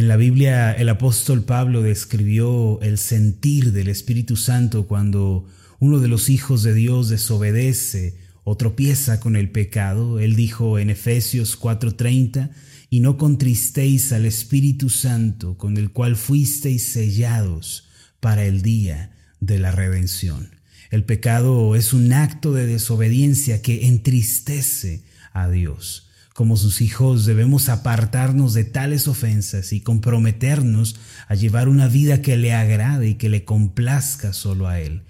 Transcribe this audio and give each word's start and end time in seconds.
En 0.00 0.08
la 0.08 0.16
Biblia 0.16 0.72
el 0.72 0.88
apóstol 0.88 1.44
Pablo 1.44 1.82
describió 1.82 2.80
el 2.80 2.96
sentir 2.96 3.70
del 3.72 3.88
Espíritu 3.88 4.34
Santo 4.34 4.86
cuando 4.86 5.46
uno 5.78 5.98
de 5.98 6.08
los 6.08 6.30
hijos 6.30 6.62
de 6.62 6.72
Dios 6.72 7.10
desobedece 7.10 8.16
o 8.42 8.56
tropieza 8.56 9.20
con 9.20 9.36
el 9.36 9.50
pecado. 9.50 10.18
Él 10.18 10.36
dijo 10.36 10.78
en 10.78 10.88
Efesios 10.88 11.54
4:30, 11.60 12.48
y 12.88 13.00
no 13.00 13.18
contristéis 13.18 14.10
al 14.12 14.24
Espíritu 14.24 14.88
Santo 14.88 15.58
con 15.58 15.76
el 15.76 15.92
cual 15.92 16.16
fuisteis 16.16 16.82
sellados 16.84 17.86
para 18.20 18.46
el 18.46 18.62
día 18.62 19.14
de 19.40 19.58
la 19.58 19.70
redención. 19.70 20.48
El 20.90 21.04
pecado 21.04 21.76
es 21.76 21.92
un 21.92 22.14
acto 22.14 22.54
de 22.54 22.66
desobediencia 22.66 23.60
que 23.60 23.86
entristece 23.86 25.02
a 25.34 25.50
Dios. 25.50 26.09
Como 26.40 26.56
sus 26.56 26.80
hijos 26.80 27.26
debemos 27.26 27.68
apartarnos 27.68 28.54
de 28.54 28.64
tales 28.64 29.08
ofensas 29.08 29.74
y 29.74 29.82
comprometernos 29.82 30.96
a 31.28 31.34
llevar 31.34 31.68
una 31.68 31.86
vida 31.86 32.22
que 32.22 32.38
le 32.38 32.54
agrade 32.54 33.08
y 33.10 33.14
que 33.16 33.28
le 33.28 33.44
complazca 33.44 34.32
solo 34.32 34.66
a 34.66 34.80
Él. 34.80 35.02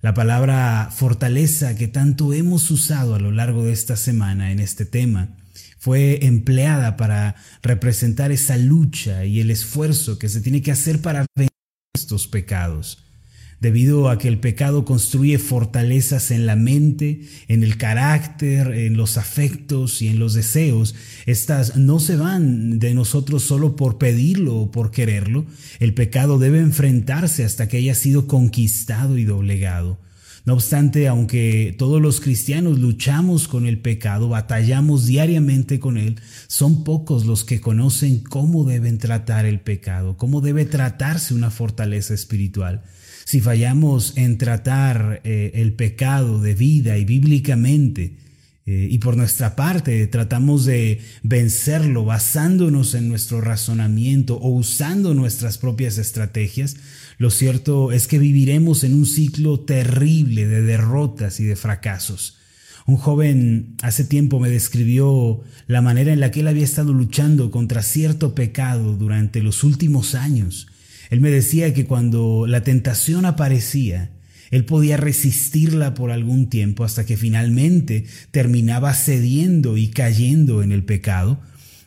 La 0.00 0.12
palabra 0.12 0.90
fortaleza 0.92 1.76
que 1.76 1.86
tanto 1.86 2.32
hemos 2.32 2.68
usado 2.72 3.14
a 3.14 3.20
lo 3.20 3.30
largo 3.30 3.62
de 3.62 3.72
esta 3.72 3.94
semana 3.94 4.50
en 4.50 4.58
este 4.58 4.84
tema 4.84 5.28
fue 5.78 6.26
empleada 6.26 6.96
para 6.96 7.36
representar 7.62 8.32
esa 8.32 8.56
lucha 8.56 9.24
y 9.24 9.38
el 9.38 9.52
esfuerzo 9.52 10.18
que 10.18 10.28
se 10.28 10.40
tiene 10.40 10.62
que 10.62 10.72
hacer 10.72 11.00
para 11.00 11.26
vencer 11.36 11.54
estos 11.94 12.26
pecados 12.26 13.04
debido 13.62 14.10
a 14.10 14.18
que 14.18 14.26
el 14.26 14.38
pecado 14.38 14.84
construye 14.84 15.38
fortalezas 15.38 16.32
en 16.32 16.46
la 16.46 16.56
mente, 16.56 17.20
en 17.46 17.62
el 17.62 17.76
carácter, 17.76 18.72
en 18.72 18.96
los 18.96 19.16
afectos 19.16 20.02
y 20.02 20.08
en 20.08 20.18
los 20.18 20.34
deseos. 20.34 20.96
Estas 21.26 21.76
no 21.76 22.00
se 22.00 22.16
van 22.16 22.80
de 22.80 22.92
nosotros 22.92 23.44
solo 23.44 23.76
por 23.76 23.98
pedirlo 23.98 24.56
o 24.56 24.70
por 24.72 24.90
quererlo. 24.90 25.46
El 25.78 25.94
pecado 25.94 26.40
debe 26.40 26.58
enfrentarse 26.58 27.44
hasta 27.44 27.68
que 27.68 27.76
haya 27.76 27.94
sido 27.94 28.26
conquistado 28.26 29.16
y 29.16 29.24
doblegado. 29.24 29.96
No 30.44 30.54
obstante, 30.54 31.06
aunque 31.06 31.72
todos 31.78 32.02
los 32.02 32.20
cristianos 32.20 32.80
luchamos 32.80 33.46
con 33.46 33.66
el 33.66 33.78
pecado, 33.78 34.28
batallamos 34.28 35.06
diariamente 35.06 35.78
con 35.78 35.98
él, 35.98 36.16
son 36.48 36.82
pocos 36.82 37.26
los 37.26 37.44
que 37.44 37.60
conocen 37.60 38.24
cómo 38.24 38.64
deben 38.64 38.98
tratar 38.98 39.46
el 39.46 39.60
pecado, 39.60 40.16
cómo 40.16 40.40
debe 40.40 40.64
tratarse 40.64 41.32
una 41.32 41.52
fortaleza 41.52 42.12
espiritual 42.12 42.82
si 43.24 43.40
fallamos 43.40 44.14
en 44.16 44.38
tratar 44.38 45.20
eh, 45.24 45.52
el 45.54 45.74
pecado 45.74 46.40
de 46.40 46.54
vida 46.54 46.98
y 46.98 47.04
bíblicamente, 47.04 48.16
eh, 48.64 48.86
y 48.90 48.98
por 48.98 49.16
nuestra 49.16 49.56
parte 49.56 50.06
tratamos 50.06 50.64
de 50.64 51.00
vencerlo 51.24 52.04
basándonos 52.04 52.94
en 52.94 53.08
nuestro 53.08 53.40
razonamiento 53.40 54.36
o 54.36 54.50
usando 54.50 55.14
nuestras 55.14 55.58
propias 55.58 55.98
estrategias, 55.98 56.76
lo 57.18 57.30
cierto 57.30 57.90
es 57.90 58.06
que 58.06 58.20
viviremos 58.20 58.84
en 58.84 58.94
un 58.94 59.06
ciclo 59.06 59.58
terrible 59.60 60.46
de 60.46 60.62
derrotas 60.62 61.40
y 61.40 61.44
de 61.44 61.56
fracasos. 61.56 62.38
Un 62.86 62.96
joven 62.96 63.76
hace 63.82 64.04
tiempo 64.04 64.38
me 64.38 64.48
describió 64.48 65.40
la 65.66 65.82
manera 65.82 66.12
en 66.12 66.20
la 66.20 66.30
que 66.30 66.40
él 66.40 66.48
había 66.48 66.64
estado 66.64 66.92
luchando 66.92 67.50
contra 67.50 67.82
cierto 67.82 68.34
pecado 68.34 68.96
durante 68.96 69.42
los 69.42 69.64
últimos 69.64 70.14
años 70.14 70.68
él 71.12 71.20
me 71.20 71.30
decía 71.30 71.74
que 71.74 71.84
cuando 71.84 72.46
la 72.48 72.62
tentación 72.62 73.26
aparecía, 73.26 74.12
él 74.50 74.64
podía 74.64 74.96
resistirla 74.96 75.92
por 75.92 76.10
algún 76.10 76.48
tiempo 76.48 76.84
hasta 76.84 77.04
que 77.04 77.18
finalmente 77.18 78.06
terminaba 78.30 78.94
cediendo 78.94 79.76
y 79.76 79.88
cayendo 79.88 80.62
en 80.62 80.72
el 80.72 80.84
pecado. 80.84 81.38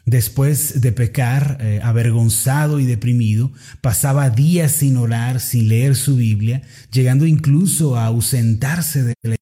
Después 0.06 0.80
de 0.80 0.92
pecar, 0.92 1.58
eh, 1.60 1.80
avergonzado 1.82 2.80
y 2.80 2.86
deprimido, 2.86 3.52
pasaba 3.82 4.30
días 4.30 4.74
sin 4.74 4.96
orar, 4.96 5.40
sin 5.40 5.70
leer 5.70 5.96
su 5.96 6.18
Biblia, 6.18 6.62
llegando 6.92 7.26
incluso 7.26 7.98
a 7.98 8.06
ausentarse 8.06 9.02
de 9.02 9.16
la 9.24 9.38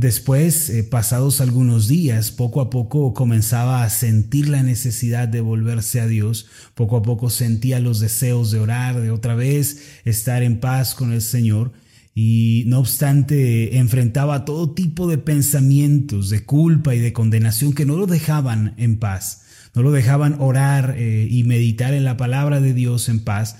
Después, 0.00 0.70
eh, 0.70 0.82
pasados 0.82 1.42
algunos 1.42 1.86
días, 1.86 2.30
poco 2.30 2.62
a 2.62 2.70
poco 2.70 3.12
comenzaba 3.12 3.82
a 3.82 3.90
sentir 3.90 4.48
la 4.48 4.62
necesidad 4.62 5.28
de 5.28 5.42
volverse 5.42 6.00
a 6.00 6.06
Dios, 6.06 6.46
poco 6.74 6.96
a 6.96 7.02
poco 7.02 7.28
sentía 7.28 7.80
los 7.80 8.00
deseos 8.00 8.50
de 8.50 8.60
orar, 8.60 8.98
de 8.98 9.10
otra 9.10 9.34
vez 9.34 9.82
estar 10.06 10.42
en 10.42 10.58
paz 10.58 10.94
con 10.94 11.12
el 11.12 11.20
Señor, 11.20 11.72
y 12.14 12.64
no 12.66 12.78
obstante 12.78 13.76
enfrentaba 13.76 14.46
todo 14.46 14.70
tipo 14.70 15.06
de 15.06 15.18
pensamientos 15.18 16.30
de 16.30 16.46
culpa 16.46 16.94
y 16.94 16.98
de 16.98 17.12
condenación 17.12 17.74
que 17.74 17.84
no 17.84 17.98
lo 17.98 18.06
dejaban 18.06 18.72
en 18.78 18.98
paz, 18.98 19.42
no 19.74 19.82
lo 19.82 19.92
dejaban 19.92 20.36
orar 20.38 20.94
eh, 20.96 21.28
y 21.30 21.44
meditar 21.44 21.92
en 21.92 22.04
la 22.04 22.16
palabra 22.16 22.62
de 22.62 22.72
Dios 22.72 23.10
en 23.10 23.20
paz, 23.20 23.56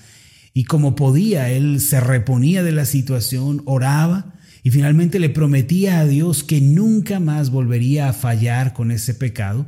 y 0.54 0.64
como 0.64 0.96
podía, 0.96 1.50
él 1.50 1.82
se 1.82 2.00
reponía 2.00 2.62
de 2.62 2.72
la 2.72 2.86
situación, 2.86 3.60
oraba, 3.66 4.39
y 4.62 4.70
finalmente 4.70 5.18
le 5.18 5.30
prometía 5.30 6.00
a 6.00 6.06
Dios 6.06 6.44
que 6.44 6.60
nunca 6.60 7.20
más 7.20 7.50
volvería 7.50 8.08
a 8.08 8.12
fallar 8.12 8.72
con 8.72 8.90
ese 8.90 9.14
pecado. 9.14 9.66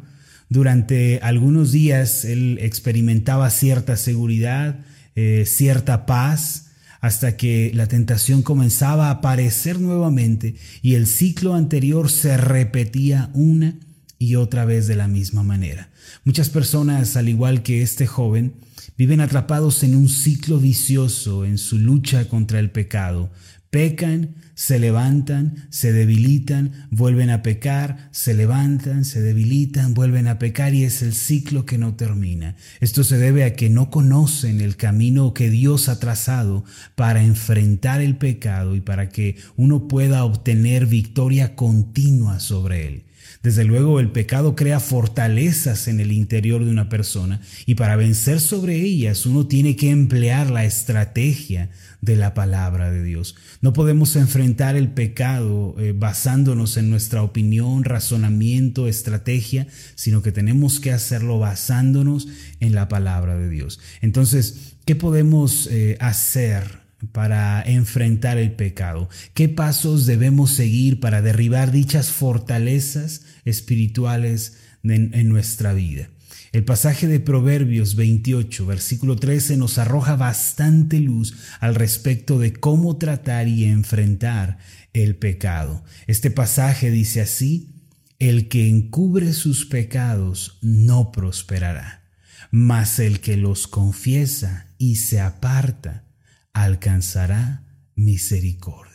Durante 0.48 1.18
algunos 1.22 1.72
días 1.72 2.24
él 2.24 2.58
experimentaba 2.60 3.48
cierta 3.50 3.96
seguridad, 3.96 4.80
eh, 5.14 5.44
cierta 5.46 6.06
paz, 6.06 6.68
hasta 7.00 7.36
que 7.36 7.72
la 7.74 7.88
tentación 7.88 8.42
comenzaba 8.42 9.08
a 9.08 9.12
aparecer 9.12 9.80
nuevamente 9.80 10.54
y 10.82 10.94
el 10.94 11.08
ciclo 11.08 11.54
anterior 11.54 12.08
se 12.08 12.36
repetía 12.36 13.28
una 13.34 13.74
y 14.20 14.36
otra 14.36 14.64
vez 14.64 14.86
de 14.86 14.94
la 14.94 15.08
misma 15.08 15.42
manera. 15.42 15.90
Muchas 16.24 16.48
personas, 16.48 17.16
al 17.16 17.28
igual 17.28 17.64
que 17.64 17.82
este 17.82 18.06
joven, 18.06 18.54
viven 18.96 19.20
atrapados 19.20 19.82
en 19.82 19.96
un 19.96 20.08
ciclo 20.08 20.60
vicioso 20.60 21.44
en 21.44 21.58
su 21.58 21.76
lucha 21.76 22.28
contra 22.28 22.60
el 22.60 22.70
pecado, 22.70 23.32
pecan, 23.72 24.34
se 24.54 24.78
levantan, 24.78 25.66
se 25.70 25.94
debilitan, 25.94 26.72
vuelven 26.90 27.30
a 27.30 27.42
pecar, 27.42 28.10
se 28.10 28.34
levantan, 28.34 29.06
se 29.06 29.22
debilitan, 29.22 29.94
vuelven 29.94 30.28
a 30.28 30.38
pecar 30.38 30.74
y 30.74 30.84
es 30.84 31.00
el 31.00 31.14
ciclo 31.14 31.64
que 31.64 31.78
no 31.78 31.94
termina. 31.94 32.54
Esto 32.80 33.02
se 33.02 33.16
debe 33.16 33.44
a 33.44 33.54
que 33.54 33.70
no 33.70 33.88
conocen 33.88 34.60
el 34.60 34.76
camino 34.76 35.32
que 35.32 35.48
Dios 35.48 35.88
ha 35.88 35.98
trazado 35.98 36.66
para 36.96 37.24
enfrentar 37.24 38.02
el 38.02 38.18
pecado 38.18 38.76
y 38.76 38.82
para 38.82 39.08
que 39.08 39.36
uno 39.56 39.88
pueda 39.88 40.22
obtener 40.24 40.84
victoria 40.84 41.56
continua 41.56 42.40
sobre 42.40 42.86
él. 42.86 43.04
Desde 43.42 43.64
luego 43.64 43.98
el 43.98 44.10
pecado 44.10 44.54
crea 44.54 44.78
fortalezas 44.78 45.88
en 45.88 45.98
el 45.98 46.12
interior 46.12 46.64
de 46.64 46.70
una 46.70 46.88
persona 46.88 47.40
y 47.66 47.74
para 47.74 47.96
vencer 47.96 48.40
sobre 48.40 48.76
ellas 48.76 49.26
uno 49.26 49.48
tiene 49.48 49.74
que 49.74 49.90
emplear 49.90 50.48
la 50.50 50.64
estrategia 50.64 51.68
de 52.00 52.14
la 52.14 52.34
palabra 52.34 52.92
de 52.92 53.02
Dios. 53.02 53.34
No 53.60 53.72
podemos 53.72 54.14
enfrentar 54.14 54.76
el 54.76 54.88
pecado 54.88 55.74
eh, 55.78 55.92
basándonos 55.96 56.76
en 56.76 56.88
nuestra 56.88 57.22
opinión, 57.24 57.82
razonamiento, 57.82 58.86
estrategia, 58.86 59.66
sino 59.96 60.22
que 60.22 60.30
tenemos 60.30 60.78
que 60.78 60.92
hacerlo 60.92 61.40
basándonos 61.40 62.28
en 62.60 62.74
la 62.74 62.88
palabra 62.88 63.36
de 63.36 63.48
Dios. 63.48 63.80
Entonces, 64.02 64.74
¿qué 64.84 64.94
podemos 64.94 65.68
eh, 65.70 65.96
hacer? 66.00 66.81
Para 67.10 67.62
enfrentar 67.62 68.38
el 68.38 68.52
pecado? 68.52 69.08
¿Qué 69.34 69.48
pasos 69.48 70.06
debemos 70.06 70.52
seguir 70.52 71.00
para 71.00 71.22
derribar 71.22 71.72
dichas 71.72 72.10
fortalezas 72.10 73.22
espirituales 73.44 74.58
en, 74.84 75.28
nuestra 75.28 75.72
vida? 75.72 76.08
El 76.52 76.64
pasaje 76.64 77.06
de 77.06 77.18
Proverbios 77.18 77.96
28, 77.96 78.66
versículo 78.66 79.16
13 79.16 79.56
nos 79.56 79.78
arroja 79.78 80.16
bastante 80.16 81.00
luz 81.00 81.34
al 81.60 81.74
respecto 81.74 82.38
de 82.38 82.52
cómo 82.52 82.98
tratar 82.98 83.48
y 83.48 83.64
enfrentar 83.64 84.58
el 84.92 85.16
pecado. 85.16 85.82
Este 86.06 86.30
pasaje 86.30 86.90
dice 86.90 87.22
así, 87.22 87.70
el 88.18 88.48
que 88.48 88.68
encubre 88.68 89.32
sus 89.32 89.64
pecados 89.64 90.58
no 90.60 91.10
prosperará, 91.10 92.04
mas 92.50 92.98
el 92.98 93.20
que 93.20 93.36
los 93.36 93.66
confiesa 93.66 94.68
y 94.78 94.96
se 94.96 95.20
aparta 95.20 96.04
alcanzará 96.52 97.64
misericordia. 97.94 98.92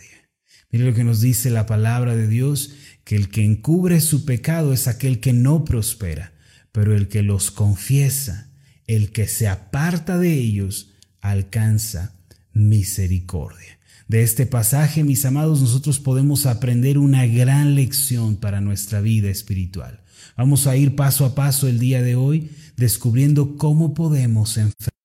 Mire 0.72 0.86
lo 0.86 0.94
que 0.94 1.04
nos 1.04 1.22
dice 1.22 1.50
la 1.50 1.66
palabra 1.66 2.16
de 2.16 2.28
Dios, 2.28 2.74
que 3.04 3.16
el 3.16 3.30
que 3.30 3.46
encubre 3.46 4.02
su 4.02 4.26
pecado 4.26 4.74
es 4.74 4.88
aquel 4.88 5.20
que 5.20 5.34
no 5.34 5.64
prospera, 5.64 6.34
pero 6.72 6.96
el 6.96 7.08
que 7.08 7.24
los 7.24 7.52
confiesa, 7.52 8.52
el 8.86 9.12
que 9.12 9.28
se 9.28 9.48
aparta 9.48 10.18
de 10.18 10.34
ellos, 10.34 10.94
alcanza 11.22 12.16
misericordia. 12.54 13.80
De 14.08 14.24
este 14.24 14.46
pasaje, 14.46 15.04
mis 15.04 15.26
amados, 15.26 15.62
nosotros 15.62 16.00
podemos 16.00 16.46
aprender 16.46 16.98
una 16.98 17.26
gran 17.26 17.76
lección 17.76 18.38
para 18.38 18.62
nuestra 18.62 19.02
vida 19.02 19.30
espiritual. 19.30 20.02
Vamos 20.38 20.68
a 20.68 20.76
ir 20.78 20.96
paso 20.96 21.26
a 21.26 21.36
paso 21.36 21.68
el 21.68 21.80
día 21.80 22.02
de 22.02 22.16
hoy 22.16 22.52
descubriendo 22.78 23.58
cómo 23.58 23.94
podemos 23.94 24.58
enfrentar 24.58 24.97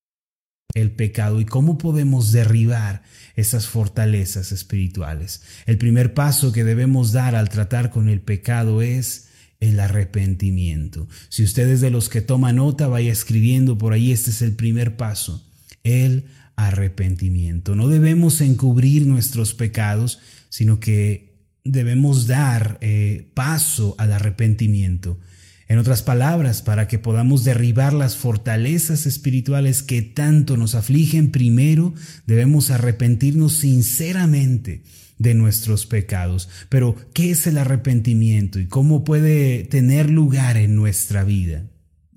el 0.74 0.90
pecado 0.90 1.40
y 1.40 1.44
cómo 1.44 1.78
podemos 1.78 2.32
derribar 2.32 3.02
esas 3.36 3.66
fortalezas 3.66 4.52
espirituales. 4.52 5.42
El 5.66 5.78
primer 5.78 6.14
paso 6.14 6.52
que 6.52 6.64
debemos 6.64 7.12
dar 7.12 7.34
al 7.34 7.48
tratar 7.48 7.90
con 7.90 8.08
el 8.08 8.20
pecado 8.20 8.82
es 8.82 9.28
el 9.60 9.78
arrepentimiento. 9.80 11.08
Si 11.28 11.44
ustedes 11.44 11.80
de 11.80 11.90
los 11.90 12.08
que 12.08 12.20
toma 12.20 12.52
nota, 12.52 12.88
vaya 12.88 13.12
escribiendo 13.12 13.78
por 13.78 13.92
ahí, 13.92 14.10
este 14.12 14.30
es 14.30 14.42
el 14.42 14.56
primer 14.56 14.96
paso, 14.96 15.46
el 15.84 16.24
arrepentimiento. 16.56 17.74
No 17.76 17.88
debemos 17.88 18.40
encubrir 18.40 19.06
nuestros 19.06 19.54
pecados, 19.54 20.18
sino 20.48 20.80
que 20.80 21.32
debemos 21.64 22.26
dar 22.26 22.78
eh, 22.80 23.30
paso 23.34 23.94
al 23.98 24.12
arrepentimiento. 24.12 25.18
En 25.72 25.78
otras 25.78 26.02
palabras, 26.02 26.60
para 26.60 26.86
que 26.86 26.98
podamos 26.98 27.44
derribar 27.44 27.94
las 27.94 28.14
fortalezas 28.14 29.06
espirituales 29.06 29.82
que 29.82 30.02
tanto 30.02 30.58
nos 30.58 30.74
afligen, 30.74 31.30
primero 31.30 31.94
debemos 32.26 32.70
arrepentirnos 32.70 33.54
sinceramente 33.54 34.82
de 35.16 35.32
nuestros 35.32 35.86
pecados. 35.86 36.50
Pero, 36.68 36.94
¿qué 37.14 37.30
es 37.30 37.46
el 37.46 37.56
arrepentimiento 37.56 38.60
y 38.60 38.66
cómo 38.66 39.02
puede 39.02 39.64
tener 39.64 40.10
lugar 40.10 40.58
en 40.58 40.76
nuestra 40.76 41.24
vida? 41.24 41.64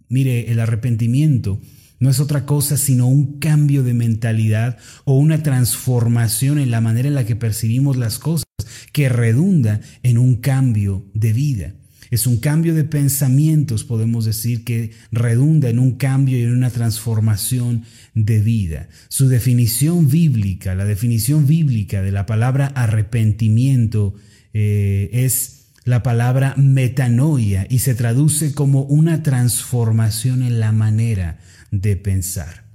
Mire, 0.10 0.52
el 0.52 0.60
arrepentimiento 0.60 1.62
no 2.02 2.10
es 2.10 2.20
otra 2.20 2.46
cosa 2.46 2.76
sino 2.76 3.08
un 3.08 3.40
cambio 3.40 3.84
de 3.84 3.94
mentalidad 3.94 4.80
o 5.06 5.18
una 5.18 5.44
transformación 5.44 6.60
en 6.60 6.72
la 6.72 6.82
manera 6.82 7.08
en 7.08 7.16
la 7.16 7.26
que 7.26 7.38
percibimos 7.38 7.96
las 7.96 8.20
cosas 8.20 8.44
que 8.92 9.08
redunda 9.08 9.80
en 10.04 10.18
un 10.18 10.36
cambio 10.36 11.06
de 11.14 11.32
vida. 11.32 11.74
Es 12.12 12.28
un 12.28 12.38
cambio 12.38 12.74
de 12.74 12.84
pensamientos, 12.84 13.84
podemos 13.84 14.26
decir, 14.26 14.64
que 14.64 14.92
redunda 15.12 15.70
en 15.70 15.80
un 15.80 15.94
cambio 15.98 16.38
y 16.38 16.44
en 16.44 16.54
una 16.54 16.70
transformación 16.70 17.84
de 18.14 18.40
vida. 18.40 18.90
Su 19.10 19.28
definición 19.28 20.10
bíblica, 20.10 20.76
la 20.76 20.86
definición 20.86 21.48
bíblica 21.48 22.02
de 22.02 22.12
la 22.12 22.26
palabra 22.26 22.68
arrepentimiento 22.68 24.16
eh, 24.54 25.10
es 25.12 25.68
la 25.84 26.02
palabra 26.02 26.56
metanoia 26.58 27.68
y 27.70 27.80
se 27.80 27.94
traduce 27.94 28.54
como 28.54 28.82
una 28.84 29.22
transformación 29.22 30.42
en 30.42 30.60
la 30.60 30.72
manera 30.72 31.40
de 31.72 31.96
pensar. 31.96 32.66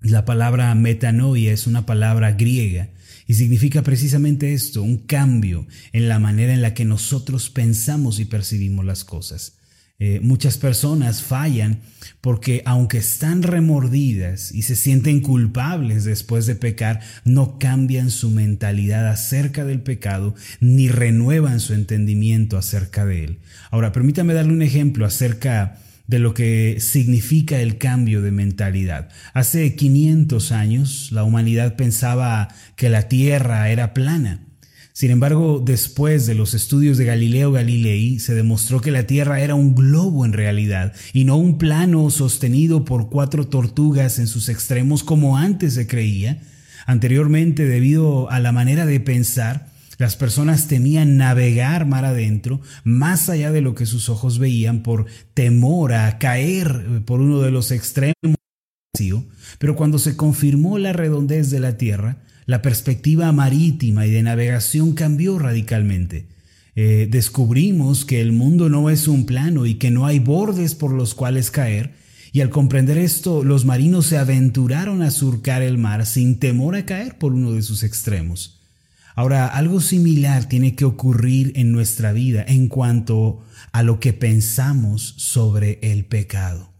La 0.00 0.24
palabra 0.24 0.74
metanoia 0.74 1.52
es 1.52 1.66
una 1.66 1.86
palabra 1.86 2.32
griega 2.32 2.88
y 3.26 3.34
significa 3.34 3.82
precisamente 3.82 4.52
esto, 4.52 4.82
un 4.82 4.98
cambio 4.98 5.66
en 5.92 6.08
la 6.08 6.18
manera 6.18 6.52
en 6.52 6.62
la 6.62 6.74
que 6.74 6.84
nosotros 6.84 7.50
pensamos 7.50 8.20
y 8.20 8.24
percibimos 8.24 8.84
las 8.84 9.04
cosas. 9.04 9.58
Eh, 10.04 10.18
muchas 10.20 10.58
personas 10.58 11.22
fallan 11.22 11.78
porque 12.20 12.62
aunque 12.64 12.98
están 12.98 13.44
remordidas 13.44 14.50
y 14.50 14.62
se 14.62 14.74
sienten 14.74 15.20
culpables 15.20 16.02
después 16.02 16.46
de 16.46 16.56
pecar, 16.56 16.98
no 17.24 17.56
cambian 17.56 18.10
su 18.10 18.28
mentalidad 18.30 19.08
acerca 19.08 19.64
del 19.64 19.80
pecado 19.80 20.34
ni 20.58 20.88
renuevan 20.88 21.60
su 21.60 21.72
entendimiento 21.72 22.58
acerca 22.58 23.06
de 23.06 23.22
él. 23.22 23.38
Ahora, 23.70 23.92
permítame 23.92 24.34
darle 24.34 24.52
un 24.52 24.62
ejemplo 24.62 25.06
acerca 25.06 25.78
de 26.12 26.18
lo 26.18 26.34
que 26.34 26.76
significa 26.78 27.58
el 27.62 27.78
cambio 27.78 28.20
de 28.20 28.32
mentalidad. 28.32 29.08
Hace 29.32 29.74
500 29.74 30.52
años 30.52 31.08
la 31.10 31.24
humanidad 31.24 31.74
pensaba 31.74 32.48
que 32.76 32.90
la 32.90 33.08
Tierra 33.08 33.70
era 33.70 33.94
plana. 33.94 34.46
Sin 34.92 35.10
embargo, 35.10 35.62
después 35.64 36.26
de 36.26 36.34
los 36.34 36.52
estudios 36.52 36.98
de 36.98 37.06
Galileo 37.06 37.50
Galilei, 37.50 38.18
se 38.18 38.34
demostró 38.34 38.82
que 38.82 38.90
la 38.90 39.06
Tierra 39.06 39.40
era 39.40 39.54
un 39.54 39.74
globo 39.74 40.26
en 40.26 40.34
realidad 40.34 40.92
y 41.14 41.24
no 41.24 41.38
un 41.38 41.56
plano 41.56 42.10
sostenido 42.10 42.84
por 42.84 43.08
cuatro 43.08 43.46
tortugas 43.46 44.18
en 44.18 44.26
sus 44.26 44.50
extremos 44.50 45.04
como 45.04 45.38
antes 45.38 45.72
se 45.72 45.86
creía. 45.86 46.42
Anteriormente, 46.84 47.64
debido 47.64 48.30
a 48.30 48.38
la 48.38 48.52
manera 48.52 48.84
de 48.84 49.00
pensar, 49.00 49.71
las 50.02 50.16
personas 50.16 50.66
temían 50.66 51.16
navegar 51.16 51.86
mar 51.86 52.04
adentro, 52.04 52.60
más 52.82 53.28
allá 53.28 53.52
de 53.52 53.60
lo 53.60 53.76
que 53.76 53.86
sus 53.86 54.08
ojos 54.08 54.40
veían, 54.40 54.82
por 54.82 55.06
temor 55.32 55.92
a 55.92 56.18
caer 56.18 56.84
eh, 56.88 57.00
por 57.06 57.20
uno 57.20 57.40
de 57.40 57.52
los 57.52 57.70
extremos. 57.70 58.16
Pero 59.60 59.76
cuando 59.76 60.00
se 60.00 60.16
confirmó 60.16 60.76
la 60.78 60.92
redondez 60.92 61.50
de 61.50 61.60
la 61.60 61.78
Tierra, 61.78 62.24
la 62.46 62.62
perspectiva 62.62 63.30
marítima 63.30 64.04
y 64.04 64.10
de 64.10 64.24
navegación 64.24 64.94
cambió 64.94 65.38
radicalmente. 65.38 66.26
Eh, 66.74 67.06
descubrimos 67.08 68.04
que 68.04 68.20
el 68.20 68.32
mundo 68.32 68.68
no 68.68 68.90
es 68.90 69.06
un 69.06 69.24
plano 69.24 69.66
y 69.66 69.76
que 69.76 69.92
no 69.92 70.04
hay 70.04 70.18
bordes 70.18 70.74
por 70.74 70.92
los 70.92 71.14
cuales 71.14 71.52
caer, 71.52 71.92
y 72.32 72.40
al 72.40 72.50
comprender 72.50 72.98
esto, 72.98 73.44
los 73.44 73.64
marinos 73.64 74.06
se 74.06 74.18
aventuraron 74.18 75.00
a 75.02 75.12
surcar 75.12 75.62
el 75.62 75.78
mar 75.78 76.06
sin 76.06 76.40
temor 76.40 76.74
a 76.74 76.86
caer 76.86 77.18
por 77.18 77.34
uno 77.34 77.52
de 77.52 77.62
sus 77.62 77.84
extremos. 77.84 78.61
Ahora, 79.14 79.46
algo 79.46 79.80
similar 79.80 80.48
tiene 80.48 80.74
que 80.74 80.84
ocurrir 80.84 81.52
en 81.56 81.72
nuestra 81.72 82.12
vida 82.12 82.44
en 82.46 82.68
cuanto 82.68 83.40
a 83.72 83.82
lo 83.82 84.00
que 84.00 84.12
pensamos 84.12 85.14
sobre 85.18 85.78
el 85.82 86.04
pecado. 86.04 86.70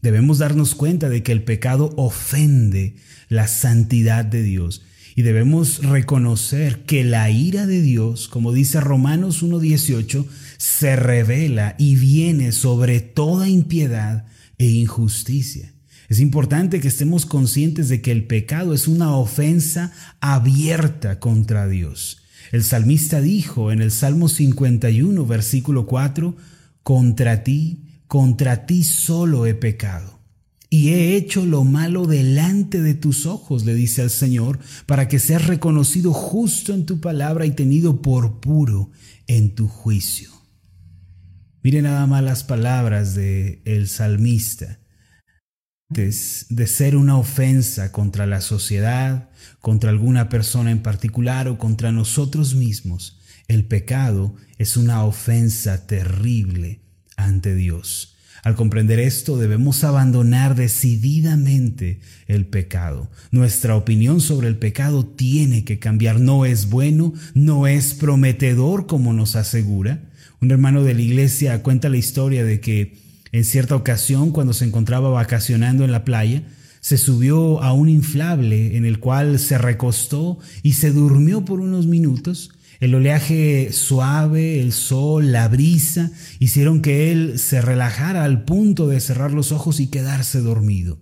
Debemos 0.00 0.38
darnos 0.38 0.74
cuenta 0.74 1.08
de 1.08 1.22
que 1.22 1.32
el 1.32 1.44
pecado 1.44 1.92
ofende 1.96 2.96
la 3.28 3.46
santidad 3.46 4.24
de 4.24 4.42
Dios 4.42 4.82
y 5.14 5.22
debemos 5.22 5.82
reconocer 5.84 6.84
que 6.84 7.04
la 7.04 7.30
ira 7.30 7.66
de 7.66 7.82
Dios, 7.82 8.28
como 8.28 8.52
dice 8.52 8.80
Romanos 8.80 9.42
1.18, 9.42 10.26
se 10.56 10.96
revela 10.96 11.74
y 11.78 11.96
viene 11.96 12.52
sobre 12.52 13.00
toda 13.00 13.48
impiedad 13.48 14.24
e 14.58 14.66
injusticia. 14.66 15.72
Es 16.12 16.20
importante 16.20 16.80
que 16.80 16.88
estemos 16.88 17.24
conscientes 17.24 17.88
de 17.88 18.02
que 18.02 18.12
el 18.12 18.26
pecado 18.26 18.74
es 18.74 18.86
una 18.86 19.16
ofensa 19.16 19.94
abierta 20.20 21.18
contra 21.18 21.66
Dios. 21.68 22.18
El 22.50 22.64
salmista 22.64 23.22
dijo 23.22 23.72
en 23.72 23.80
el 23.80 23.90
Salmo 23.90 24.28
51, 24.28 25.24
versículo 25.24 25.86
4, 25.86 26.36
Contra 26.82 27.44
ti, 27.44 27.84
contra 28.08 28.66
ti 28.66 28.84
solo 28.84 29.46
he 29.46 29.54
pecado. 29.54 30.20
Y 30.68 30.90
he 30.90 31.16
hecho 31.16 31.46
lo 31.46 31.64
malo 31.64 32.06
delante 32.06 32.82
de 32.82 32.92
tus 32.92 33.24
ojos, 33.24 33.64
le 33.64 33.74
dice 33.74 34.02
al 34.02 34.10
Señor, 34.10 34.58
para 34.84 35.08
que 35.08 35.18
seas 35.18 35.46
reconocido 35.46 36.12
justo 36.12 36.74
en 36.74 36.84
tu 36.84 37.00
palabra 37.00 37.46
y 37.46 37.52
tenido 37.52 38.02
por 38.02 38.38
puro 38.38 38.90
en 39.28 39.54
tu 39.54 39.66
juicio. 39.66 40.28
Mire 41.62 41.80
nada 41.80 42.06
más 42.06 42.22
las 42.22 42.44
palabras 42.44 43.14
del 43.14 43.62
el 43.64 43.88
salmista 43.88 44.81
de 45.92 46.66
ser 46.66 46.96
una 46.96 47.16
ofensa 47.16 47.92
contra 47.92 48.26
la 48.26 48.40
sociedad, 48.40 49.28
contra 49.60 49.90
alguna 49.90 50.28
persona 50.28 50.70
en 50.70 50.82
particular 50.82 51.48
o 51.48 51.58
contra 51.58 51.92
nosotros 51.92 52.54
mismos, 52.54 53.18
el 53.48 53.64
pecado 53.64 54.34
es 54.58 54.76
una 54.76 55.04
ofensa 55.04 55.86
terrible 55.86 56.80
ante 57.16 57.54
Dios. 57.54 58.16
Al 58.42 58.56
comprender 58.56 58.98
esto 58.98 59.36
debemos 59.38 59.84
abandonar 59.84 60.56
decididamente 60.56 62.00
el 62.26 62.46
pecado. 62.46 63.08
Nuestra 63.30 63.76
opinión 63.76 64.20
sobre 64.20 64.48
el 64.48 64.56
pecado 64.56 65.06
tiene 65.06 65.64
que 65.64 65.78
cambiar. 65.78 66.18
No 66.18 66.44
es 66.44 66.68
bueno, 66.68 67.12
no 67.34 67.68
es 67.68 67.94
prometedor 67.94 68.86
como 68.86 69.12
nos 69.12 69.36
asegura. 69.36 70.10
Un 70.40 70.50
hermano 70.50 70.82
de 70.82 70.94
la 70.94 71.02
iglesia 71.02 71.62
cuenta 71.62 71.88
la 71.88 71.98
historia 71.98 72.44
de 72.44 72.60
que 72.60 72.96
en 73.32 73.44
cierta 73.44 73.74
ocasión, 73.74 74.30
cuando 74.30 74.52
se 74.52 74.66
encontraba 74.66 75.08
vacacionando 75.08 75.84
en 75.84 75.92
la 75.92 76.04
playa, 76.04 76.42
se 76.80 76.98
subió 76.98 77.62
a 77.62 77.72
un 77.72 77.88
inflable 77.88 78.76
en 78.76 78.84
el 78.84 79.00
cual 79.00 79.38
se 79.38 79.56
recostó 79.56 80.38
y 80.62 80.74
se 80.74 80.90
durmió 80.90 81.44
por 81.44 81.60
unos 81.60 81.86
minutos. 81.86 82.50
El 82.78 82.94
oleaje 82.94 83.72
suave, 83.72 84.60
el 84.60 84.72
sol, 84.72 85.32
la 85.32 85.48
brisa 85.48 86.10
hicieron 86.40 86.82
que 86.82 87.10
él 87.10 87.38
se 87.38 87.62
relajara 87.62 88.24
al 88.24 88.44
punto 88.44 88.88
de 88.88 89.00
cerrar 89.00 89.32
los 89.32 89.50
ojos 89.50 89.80
y 89.80 89.86
quedarse 89.86 90.40
dormido. 90.40 90.98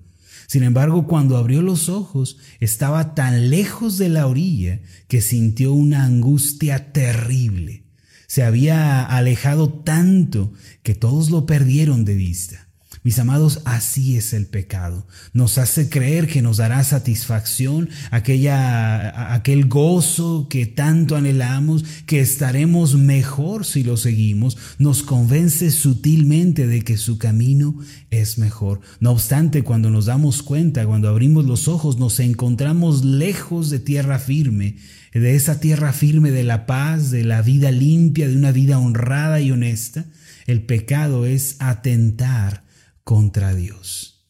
Sin 0.47 0.63
embargo, 0.63 1.07
cuando 1.07 1.37
abrió 1.37 1.63
los 1.63 1.89
ojos, 1.89 2.37
estaba 2.61 3.15
tan 3.15 3.51
lejos 3.51 3.99
de 3.99 4.09
la 4.09 4.27
orilla 4.27 4.81
que 5.09 5.21
sintió 5.21 5.73
una 5.73 6.05
angustia 6.05 6.93
terrible 6.93 7.90
se 8.31 8.45
había 8.45 9.03
alejado 9.03 9.69
tanto 9.69 10.53
que 10.85 10.95
todos 10.95 11.31
lo 11.31 11.47
perdieron 11.47 12.05
de 12.05 12.15
vista. 12.15 12.69
Mis 13.03 13.19
amados, 13.19 13.61
así 13.65 14.17
es 14.17 14.33
el 14.35 14.47
pecado. 14.47 15.05
Nos 15.33 15.59
hace 15.59 15.89
creer 15.89 16.29
que 16.29 16.41
nos 16.41 16.59
dará 16.59 16.85
satisfacción, 16.85 17.89
aquella, 18.13 19.35
aquel 19.35 19.67
gozo 19.67 20.47
que 20.49 20.67
tanto 20.67 21.17
anhelamos, 21.17 21.85
que 22.07 22.21
estaremos 22.21 22.95
mejor 22.95 23.67
si 23.67 23.83
lo 23.83 23.97
seguimos. 23.97 24.57
Nos 24.79 25.03
convence 25.03 25.73
sutilmente 25.73 26.69
de 26.69 26.83
que 26.83 26.99
su 26.99 27.19
camino 27.19 27.81
es 28.13 28.39
mejor. 28.39 28.81
No 29.01 29.11
obstante, 29.11 29.65
cuando 29.65 29.91
nos 29.91 30.07
damos 30.07 30.45
cuenta, 30.45 30.87
cuando 30.87 31.09
abrimos 31.09 31.47
los 31.47 31.67
ojos, 31.67 31.99
nos 31.99 32.21
encontramos 32.21 33.05
lejos 33.05 33.71
de 33.71 33.81
tierra 33.81 34.21
firme, 34.21 34.77
de 35.19 35.35
esa 35.35 35.59
tierra 35.59 35.93
firme 35.93 36.31
de 36.31 36.45
la 36.45 36.67
paz, 36.67 37.11
de 37.11 37.25
la 37.25 37.43
vida 37.43 37.73
limpia, 37.73 38.29
de 38.29 38.37
una 38.37 38.53
vida 38.53 38.79
honrada 38.79 39.41
y 39.41 39.51
honesta. 39.51 40.07
El 40.47 40.63
pecado 40.63 41.27
es 41.27 41.57
atentar 41.59 42.65
contra 43.03 43.55
Dios. 43.55 44.29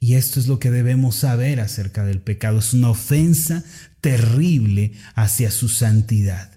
Y 0.00 0.14
esto 0.14 0.38
es 0.38 0.46
lo 0.46 0.58
que 0.58 0.70
debemos 0.70 1.16
saber 1.16 1.60
acerca 1.60 2.04
del 2.04 2.20
pecado. 2.20 2.58
Es 2.58 2.74
una 2.74 2.90
ofensa 2.90 3.64
terrible 4.00 4.92
hacia 5.14 5.50
su 5.50 5.68
santidad. 5.68 6.52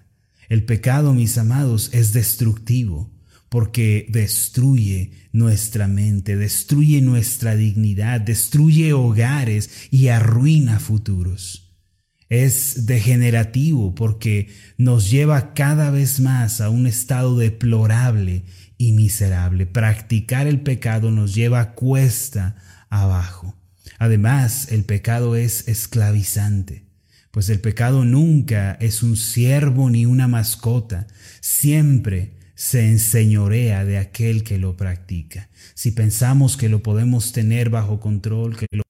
El 0.48 0.64
pecado, 0.64 1.14
mis 1.14 1.38
amados, 1.38 1.90
es 1.92 2.12
destructivo. 2.12 3.10
porque 3.48 4.06
destruye 4.08 5.28
nuestra 5.30 5.86
mente, 5.86 6.38
destruye 6.38 7.02
nuestra 7.02 7.54
dignidad, 7.54 8.18
destruye 8.18 8.94
hogares 8.94 9.68
y 9.90 10.08
arruina 10.08 10.80
futuros. 10.80 11.71
Es 12.32 12.86
degenerativo 12.86 13.94
porque 13.94 14.48
nos 14.78 15.10
lleva 15.10 15.52
cada 15.52 15.90
vez 15.90 16.18
más 16.18 16.62
a 16.62 16.70
un 16.70 16.86
estado 16.86 17.36
deplorable 17.36 18.44
y 18.78 18.92
miserable. 18.92 19.66
Practicar 19.66 20.46
el 20.46 20.62
pecado 20.62 21.10
nos 21.10 21.34
lleva 21.34 21.74
cuesta 21.74 22.56
abajo. 22.88 23.54
Además, 23.98 24.72
el 24.72 24.84
pecado 24.84 25.36
es 25.36 25.68
esclavizante, 25.68 26.86
pues 27.32 27.50
el 27.50 27.60
pecado 27.60 28.06
nunca 28.06 28.78
es 28.80 29.02
un 29.02 29.18
siervo 29.18 29.90
ni 29.90 30.06
una 30.06 30.26
mascota, 30.26 31.08
siempre 31.42 32.38
se 32.54 32.88
enseñorea 32.88 33.84
de 33.84 33.98
aquel 33.98 34.42
que 34.42 34.56
lo 34.56 34.74
practica. 34.78 35.50
Si 35.74 35.90
pensamos 35.90 36.56
que 36.56 36.70
lo 36.70 36.82
podemos 36.82 37.32
tener 37.32 37.68
bajo 37.68 38.00
control, 38.00 38.56
que 38.56 38.66
lo 38.70 38.84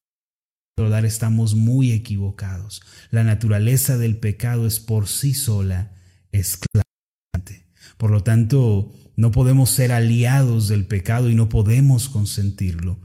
estamos 1.05 1.55
muy 1.55 1.93
equivocados. 1.93 2.83
La 3.11 3.25
naturaleza 3.25 3.99
del 3.99 4.17
pecado 4.17 4.67
es 4.67 4.81
por 4.81 5.07
sí 5.07 5.35
sola 5.35 5.93
esclavante. 6.33 7.67
Por 7.99 8.11
lo 8.11 8.23
tanto, 8.23 8.91
no 9.15 9.31
podemos 9.33 9.69
ser 9.69 9.93
aliados 9.93 10.69
del 10.69 10.87
pecado 10.87 11.29
y 11.29 11.35
no 11.35 11.51
podemos 11.51 12.09
consentirlo. 12.09 12.99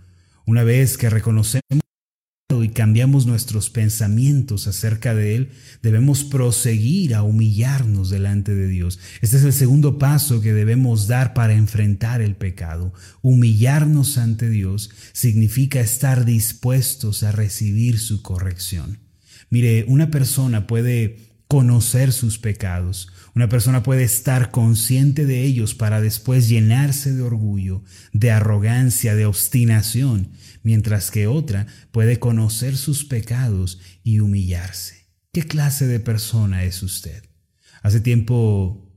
Una 0.46 0.64
vez 0.64 0.98
que 0.98 1.10
reconocemos 1.10 1.82
y 2.50 2.70
cambiamos 2.70 3.26
nuestros 3.26 3.70
pensamientos 3.70 4.68
acerca 4.68 5.14
de 5.14 5.36
Él, 5.36 5.50
debemos 5.84 6.24
proseguir 6.24 7.14
a 7.14 7.22
humillarnos 7.22 8.10
delante 8.10 8.56
de 8.56 8.70
Dios. 8.70 9.00
Este 9.20 9.36
es 9.36 9.44
el 9.44 9.52
segundo 9.52 9.98
paso 9.98 10.40
que 10.40 10.54
debemos 10.54 11.08
dar 11.08 11.34
para 11.34 11.56
enfrentar 11.56 12.22
el 12.22 12.38
pecado. 12.38 12.94
Humillarnos 13.22 14.18
ante 14.18 14.50
Dios 14.50 14.92
significa 15.12 15.82
estar 15.82 16.24
dispuestos 16.24 17.24
a 17.24 17.34
recibir 17.34 18.00
su 18.00 18.22
corrección. 18.22 19.00
Mire, 19.50 19.84
una 19.90 20.10
persona 20.10 20.68
puede 20.68 21.18
conocer 21.50 22.14
sus 22.14 22.38
pecados. 22.38 23.10
Una 23.36 23.50
persona 23.50 23.84
puede 23.84 24.04
estar 24.04 24.52
consciente 24.52 25.26
de 25.26 25.44
ellos 25.44 25.76
para 25.76 26.00
después 26.00 26.48
llenarse 26.48 27.14
de 27.14 27.22
orgullo, 27.22 27.84
de 28.14 28.32
arrogancia, 28.32 29.16
de 29.16 29.26
obstinación, 29.26 30.30
mientras 30.68 31.12
que 31.12 31.28
otra 31.28 31.66
puede 31.92 32.20
conocer 32.20 32.76
sus 32.76 33.06
pecados 33.06 33.80
y 34.04 34.20
humillarse. 34.20 35.08
¿Qué 35.32 35.44
clase 35.44 35.88
de 35.88 36.02
persona 36.02 36.66
es 36.66 36.84
usted? 36.84 37.24
Hace 37.82 38.02
tiempo 38.02 38.94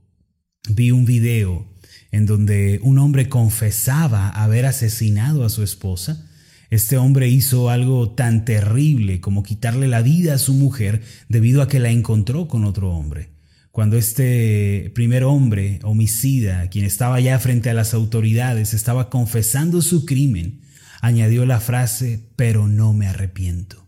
vi 0.67 0.91
un 0.91 1.05
video 1.05 1.73
en 2.11 2.25
donde 2.25 2.81
un 2.83 2.97
hombre 2.97 3.29
confesaba 3.29 4.27
haber 4.27 4.65
asesinado 4.65 5.45
a 5.45 5.49
su 5.49 5.63
esposa 5.63 6.27
este 6.71 6.97
hombre 6.97 7.27
hizo 7.27 7.69
algo 7.69 8.11
tan 8.11 8.45
terrible 8.45 9.19
como 9.19 9.43
quitarle 9.43 9.89
la 9.89 10.01
vida 10.01 10.35
a 10.35 10.37
su 10.37 10.53
mujer 10.53 11.01
debido 11.27 11.61
a 11.61 11.67
que 11.67 11.79
la 11.79 11.89
encontró 11.89 12.47
con 12.47 12.63
otro 12.63 12.91
hombre. 12.91 13.31
Cuando 13.71 13.97
este 13.97 14.89
primer 14.95 15.25
hombre, 15.25 15.79
homicida, 15.83 16.69
quien 16.69 16.85
estaba 16.85 17.19
ya 17.19 17.39
frente 17.39 17.69
a 17.69 17.73
las 17.73 17.93
autoridades, 17.93 18.73
estaba 18.73 19.09
confesando 19.09 19.81
su 19.81 20.05
crimen, 20.05 20.61
añadió 21.01 21.45
la 21.45 21.59
frase, 21.59 22.29
pero 22.35 22.67
no 22.67 22.93
me 22.93 23.07
arrepiento. 23.07 23.87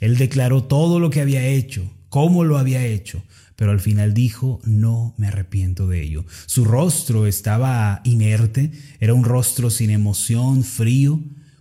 Él 0.00 0.16
declaró 0.16 0.64
todo 0.64 0.98
lo 0.98 1.10
que 1.10 1.20
había 1.20 1.46
hecho, 1.46 1.90
cómo 2.08 2.44
lo 2.44 2.58
había 2.58 2.84
hecho, 2.84 3.22
pero 3.56 3.70
al 3.70 3.80
final 3.80 4.14
dijo, 4.14 4.60
no 4.64 5.14
me 5.16 5.28
arrepiento 5.28 5.86
de 5.86 6.02
ello. 6.02 6.24
Su 6.46 6.64
rostro 6.64 7.26
estaba 7.26 8.00
inerte, 8.04 8.72
era 9.00 9.14
un 9.14 9.24
rostro 9.24 9.70
sin 9.70 9.90
emoción, 9.90 10.64
frío, 10.64 11.20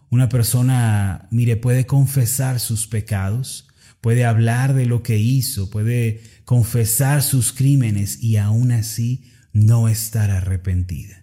una 0.09 0.29
persona, 0.29 1.27
mire, 1.31 1.57
puede 1.57 1.85
confesar 1.85 2.59
sus 2.59 2.87
pecados, 2.87 3.67
puede 4.01 4.25
hablar 4.25 4.73
de 4.73 4.85
lo 4.85 5.03
que 5.03 5.17
hizo, 5.17 5.69
puede 5.69 6.21
confesar 6.45 7.21
sus 7.21 7.51
crímenes 7.53 8.21
y 8.21 8.37
aún 8.37 8.71
así 8.71 9.23
no 9.53 9.87
estar 9.87 10.31
arrepentida. 10.31 11.22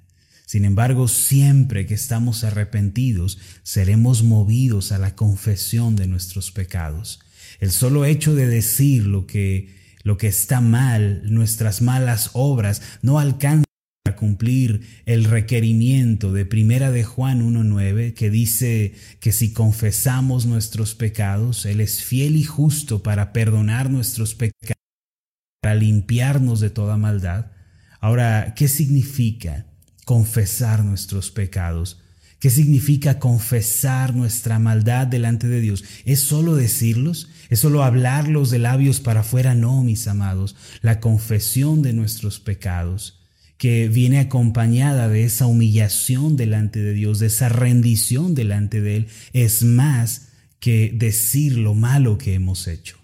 Sin 0.50 0.64
embargo, 0.64 1.06
siempre 1.06 1.86
que 1.86 1.94
estamos 1.94 2.42
arrepentidos, 2.42 3.38
seremos 3.62 4.24
movidos 4.24 4.90
a 4.90 4.98
la 4.98 5.14
confesión 5.14 5.94
de 5.94 6.08
nuestros 6.08 6.50
pecados. 6.50 7.20
El 7.60 7.70
solo 7.70 8.04
hecho 8.04 8.34
de 8.34 8.48
decir 8.48 9.06
lo 9.06 9.28
que, 9.28 9.76
lo 10.02 10.16
que 10.16 10.26
está 10.26 10.60
mal, 10.60 11.22
nuestras 11.32 11.82
malas 11.82 12.30
obras, 12.32 12.82
no 13.00 13.20
alcanza 13.20 13.62
cumplir 14.16 14.80
el 15.06 15.22
requerimiento 15.22 16.32
de 16.32 16.44
Primera 16.46 16.90
de 16.90 17.04
Juan 17.04 17.48
1.9 17.48 18.14
que 18.14 18.28
dice 18.28 18.96
que 19.20 19.30
si 19.30 19.52
confesamos 19.52 20.46
nuestros 20.46 20.96
pecados, 20.96 21.64
Él 21.64 21.80
es 21.80 22.02
fiel 22.02 22.34
y 22.34 22.42
justo 22.42 23.04
para 23.04 23.32
perdonar 23.32 23.88
nuestros 23.88 24.34
pecados, 24.34 24.74
para 25.62 25.76
limpiarnos 25.76 26.58
de 26.58 26.70
toda 26.70 26.96
maldad. 26.96 27.52
Ahora, 28.00 28.54
¿qué 28.56 28.66
significa 28.66 29.69
confesar 30.10 30.84
nuestros 30.84 31.30
pecados? 31.30 32.00
¿Qué 32.40 32.50
significa 32.50 33.20
confesar 33.20 34.12
nuestra 34.12 34.58
maldad 34.58 35.06
delante 35.06 35.46
de 35.46 35.60
Dios? 35.60 35.84
¿Es 36.04 36.18
solo 36.18 36.56
decirlos? 36.56 37.28
¿Es 37.48 37.60
solo 37.60 37.84
hablarlos 37.84 38.50
de 38.50 38.58
labios 38.58 38.98
para 38.98 39.20
afuera? 39.20 39.54
No, 39.54 39.84
mis 39.84 40.08
amados. 40.08 40.56
La 40.82 40.98
confesión 40.98 41.82
de 41.82 41.92
nuestros 41.92 42.40
pecados 42.40 43.20
que 43.56 43.86
viene 43.86 44.18
acompañada 44.18 45.06
de 45.06 45.22
esa 45.22 45.46
humillación 45.46 46.36
delante 46.36 46.80
de 46.80 46.92
Dios, 46.92 47.20
de 47.20 47.28
esa 47.28 47.48
rendición 47.48 48.34
delante 48.34 48.80
de 48.80 48.96
Él, 48.96 49.06
es 49.32 49.62
más 49.62 50.30
que 50.58 50.92
decir 50.92 51.56
lo 51.56 51.74
malo 51.74 52.18
que 52.18 52.34
hemos 52.34 52.66
hecho. 52.66 52.96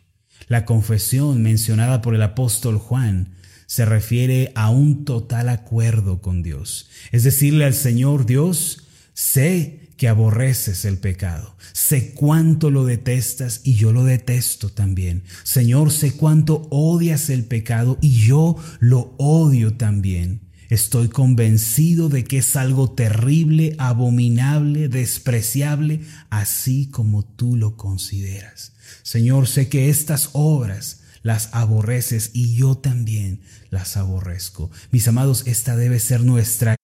La 0.49 0.65
confesión 0.65 1.41
mencionada 1.41 2.03
por 2.03 2.17
el 2.17 2.23
apóstol 2.23 2.79
Juan 2.79 3.37
se 3.67 3.85
refiere 3.85 4.53
a 4.55 4.71
un 4.71 5.05
total 5.05 5.49
acuerdo 5.49 6.21
con 6.21 6.43
Dios. 6.43 6.89
Es 7.13 7.25
decirle 7.25 7.65
al 7.65 7.75
Señor 7.75 8.27
Dios, 8.27 8.85
sé 9.13 9.91
que 9.97 10.09
aborreces 10.09 10.85
el 10.85 10.99
pecado, 10.99 11.57
sé 11.73 12.13
cuánto 12.13 12.71
lo 12.71 12.85
detestas 12.85 13.63
y 13.65 13.75
yo 13.75 13.93
lo 13.93 14.05
detesto 14.05 14.69
también. 14.69 15.25
Señor, 15.43 15.91
sé 15.91 16.13
cuánto 16.13 16.69
odias 16.71 17.31
el 17.31 17.45
pecado 17.45 17.99
y 18.01 18.27
yo 18.27 18.57
lo 18.79 19.15
odio 19.19 19.75
también. 19.75 20.43
Estoy 20.69 21.09
convencido 21.09 22.09
de 22.09 22.25
que 22.25 22.39
es 22.39 22.57
algo 22.57 22.91
terrible, 22.91 23.77
abominable, 23.79 24.89
despreciable, 24.89 26.01
así 26.29 26.89
como 26.89 27.25
tú 27.25 27.57
lo 27.57 27.77
consideras. 27.77 28.73
Señor, 29.03 29.47
sé 29.47 29.69
que 29.69 29.89
estas 29.89 30.31
obras 30.33 31.03
las 31.27 31.49
aborreces 31.51 32.31
y 32.35 32.55
yo 32.55 32.77
también 32.77 33.41
las 33.71 33.97
aborrezco. 33.97 34.71
Mis 34.93 35.09
amados, 35.09 35.43
esta 35.49 35.77
debe 35.77 35.99
ser 35.99 36.21
nuestra 36.21 36.77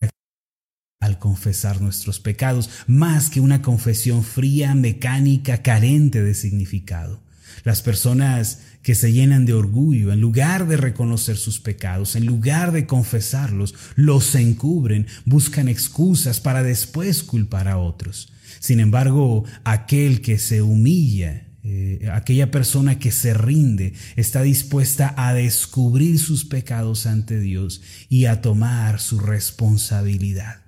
al 1.01 1.21
confesar 1.21 1.81
nuestros 1.81 2.19
pecados, 2.19 2.69
más 2.89 3.31
que 3.31 3.41
una 3.41 3.63
confesión 3.63 4.25
fría, 4.25 4.75
mecánica, 4.75 5.63
carente 5.63 6.25
de 6.25 6.35
significado. 6.35 7.23
Las 7.63 7.83
personas 7.83 8.63
que 8.83 8.97
se 8.97 9.13
llenan 9.13 9.47
de 9.47 9.53
orgullo, 9.53 10.13
en 10.13 10.21
lugar 10.21 10.67
de 10.67 10.77
reconocer 10.77 11.37
sus 11.37 11.61
pecados, 11.61 12.17
en 12.17 12.27
lugar 12.27 12.73
de 12.73 12.85
confesarlos, 12.85 13.77
los 13.95 14.35
encubren, 14.35 15.07
buscan 15.25 15.69
excusas 15.69 16.41
para 16.41 16.65
después 16.65 17.23
culpar 17.23 17.69
a 17.69 17.79
otros. 17.79 18.33
Sin 18.59 18.81
embargo, 18.81 19.45
aquel 19.63 20.21
que 20.21 20.39
se 20.39 20.63
humilla, 20.63 21.47
eh, 21.65 22.09
aquella 22.13 22.51
persona 22.51 22.99
que 22.99 23.13
se 23.13 23.35
rinde, 23.35 23.93
está 24.17 24.43
dispuesta 24.43 25.15
a 25.17 25.33
descubrir 25.33 26.19
sus 26.19 26.45
pecados 26.45 27.07
ante 27.07 27.39
Dios 27.39 27.83
y 28.09 28.25
a 28.25 28.41
tomar 28.41 28.99
su 28.99 29.21
responsabilidad. 29.21 30.63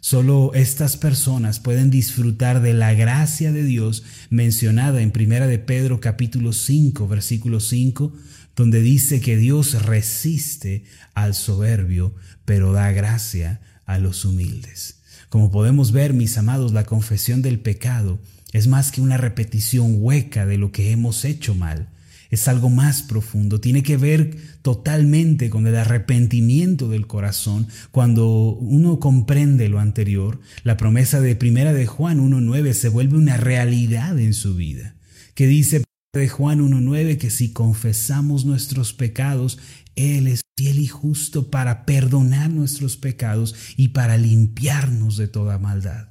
Solo 0.00 0.52
estas 0.54 0.96
personas 0.96 1.60
pueden 1.60 1.90
disfrutar 1.90 2.62
de 2.62 2.74
la 2.74 2.94
gracia 2.94 3.52
de 3.52 3.62
Dios 3.62 4.02
mencionada 4.28 5.02
en 5.02 5.12
Primera 5.12 5.46
de 5.46 5.58
Pedro 5.60 6.00
capítulo 6.00 6.52
5 6.52 7.06
versículo 7.06 7.60
5, 7.60 8.12
donde 8.56 8.80
dice 8.80 9.20
que 9.20 9.36
Dios 9.36 9.80
resiste 9.82 10.84
al 11.14 11.34
soberbio, 11.34 12.14
pero 12.44 12.72
da 12.72 12.90
gracia 12.90 13.60
a 13.86 13.98
los 13.98 14.24
humildes. 14.24 15.00
Como 15.28 15.52
podemos 15.52 15.92
ver, 15.92 16.12
mis 16.12 16.36
amados, 16.38 16.72
la 16.72 16.84
confesión 16.84 17.40
del 17.40 17.60
pecado 17.60 18.20
es 18.52 18.66
más 18.66 18.92
que 18.92 19.00
una 19.00 19.16
repetición 19.16 19.96
hueca 19.98 20.46
de 20.46 20.58
lo 20.58 20.72
que 20.72 20.90
hemos 20.90 21.24
hecho 21.24 21.54
mal 21.54 21.88
es 22.30 22.46
algo 22.46 22.70
más 22.70 23.02
profundo, 23.02 23.60
tiene 23.60 23.82
que 23.82 23.96
ver 23.96 24.36
totalmente 24.62 25.50
con 25.50 25.66
el 25.66 25.76
arrepentimiento 25.76 26.88
del 26.88 27.06
corazón. 27.06 27.66
Cuando 27.90 28.52
uno 28.52 29.00
comprende 29.00 29.68
lo 29.68 29.80
anterior, 29.80 30.40
la 30.62 30.76
promesa 30.76 31.20
de 31.20 31.34
primera 31.34 31.72
de 31.72 31.86
Juan 31.86 32.20
1.9 32.20 32.72
se 32.72 32.88
vuelve 32.88 33.18
una 33.18 33.36
realidad 33.36 34.18
en 34.18 34.32
su 34.32 34.54
vida, 34.54 34.94
que 35.34 35.46
dice 35.48 35.82
de 36.12 36.28
Juan 36.28 36.60
1.9 36.60 37.18
que 37.18 37.30
si 37.30 37.52
confesamos 37.52 38.44
nuestros 38.44 38.92
pecados, 38.92 39.58
Él 39.96 40.28
es 40.28 40.42
fiel 40.56 40.78
y 40.78 40.86
justo 40.86 41.50
para 41.50 41.84
perdonar 41.84 42.50
nuestros 42.50 42.96
pecados 42.96 43.54
y 43.76 43.88
para 43.88 44.16
limpiarnos 44.16 45.16
de 45.16 45.28
toda 45.28 45.58
maldad. 45.58 46.08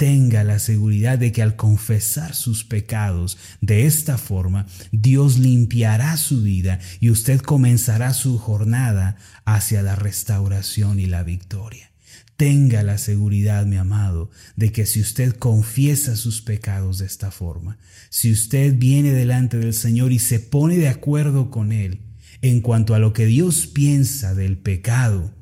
Tenga 0.00 0.44
la 0.44 0.58
seguridad 0.58 1.18
de 1.18 1.30
que 1.30 1.42
al 1.42 1.56
confesar 1.56 2.34
sus 2.34 2.64
pecados 2.64 3.36
de 3.60 3.84
esta 3.84 4.16
forma, 4.16 4.66
Dios 4.92 5.38
limpiará 5.38 6.16
su 6.16 6.40
vida 6.40 6.80
y 7.00 7.10
usted 7.10 7.38
comenzará 7.40 8.14
su 8.14 8.38
jornada 8.38 9.18
hacia 9.44 9.82
la 9.82 9.96
restauración 9.96 11.00
y 11.00 11.04
la 11.04 11.22
victoria. 11.22 11.90
Tenga 12.38 12.82
la 12.82 12.96
seguridad, 12.96 13.66
mi 13.66 13.76
amado, 13.76 14.30
de 14.56 14.72
que 14.72 14.86
si 14.86 15.02
usted 15.02 15.36
confiesa 15.36 16.16
sus 16.16 16.40
pecados 16.40 16.96
de 16.96 17.04
esta 17.04 17.30
forma, 17.30 17.76
si 18.08 18.32
usted 18.32 18.78
viene 18.78 19.12
delante 19.12 19.58
del 19.58 19.74
Señor 19.74 20.12
y 20.12 20.18
se 20.18 20.40
pone 20.40 20.78
de 20.78 20.88
acuerdo 20.88 21.50
con 21.50 21.72
Él 21.72 22.00
en 22.40 22.62
cuanto 22.62 22.94
a 22.94 22.98
lo 22.98 23.12
que 23.12 23.26
Dios 23.26 23.66
piensa 23.66 24.34
del 24.34 24.56
pecado, 24.56 25.34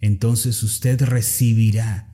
entonces 0.00 0.62
usted 0.62 1.02
recibirá 1.02 2.05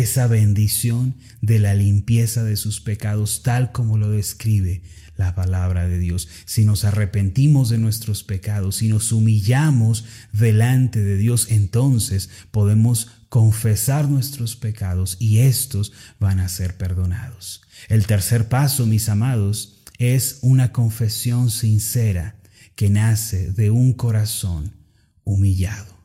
esa 0.00 0.26
bendición 0.26 1.14
de 1.40 1.58
la 1.58 1.74
limpieza 1.74 2.44
de 2.44 2.56
sus 2.56 2.80
pecados 2.80 3.42
tal 3.42 3.72
como 3.72 3.96
lo 3.96 4.10
describe 4.10 4.82
la 5.16 5.34
palabra 5.34 5.88
de 5.88 5.98
Dios. 5.98 6.28
Si 6.44 6.64
nos 6.64 6.84
arrepentimos 6.84 7.70
de 7.70 7.78
nuestros 7.78 8.22
pecados, 8.22 8.76
si 8.76 8.88
nos 8.88 9.12
humillamos 9.12 10.04
delante 10.32 11.02
de 11.02 11.16
Dios, 11.16 11.48
entonces 11.50 12.28
podemos 12.50 13.10
confesar 13.28 14.08
nuestros 14.08 14.56
pecados 14.56 15.16
y 15.18 15.38
estos 15.38 15.92
van 16.20 16.40
a 16.40 16.48
ser 16.48 16.76
perdonados. 16.76 17.62
El 17.88 18.06
tercer 18.06 18.48
paso, 18.48 18.86
mis 18.86 19.08
amados, 19.08 19.82
es 19.98 20.38
una 20.42 20.72
confesión 20.72 21.50
sincera 21.50 22.36
que 22.74 22.90
nace 22.90 23.52
de 23.52 23.70
un 23.70 23.94
corazón 23.94 24.74
humillado. 25.24 25.96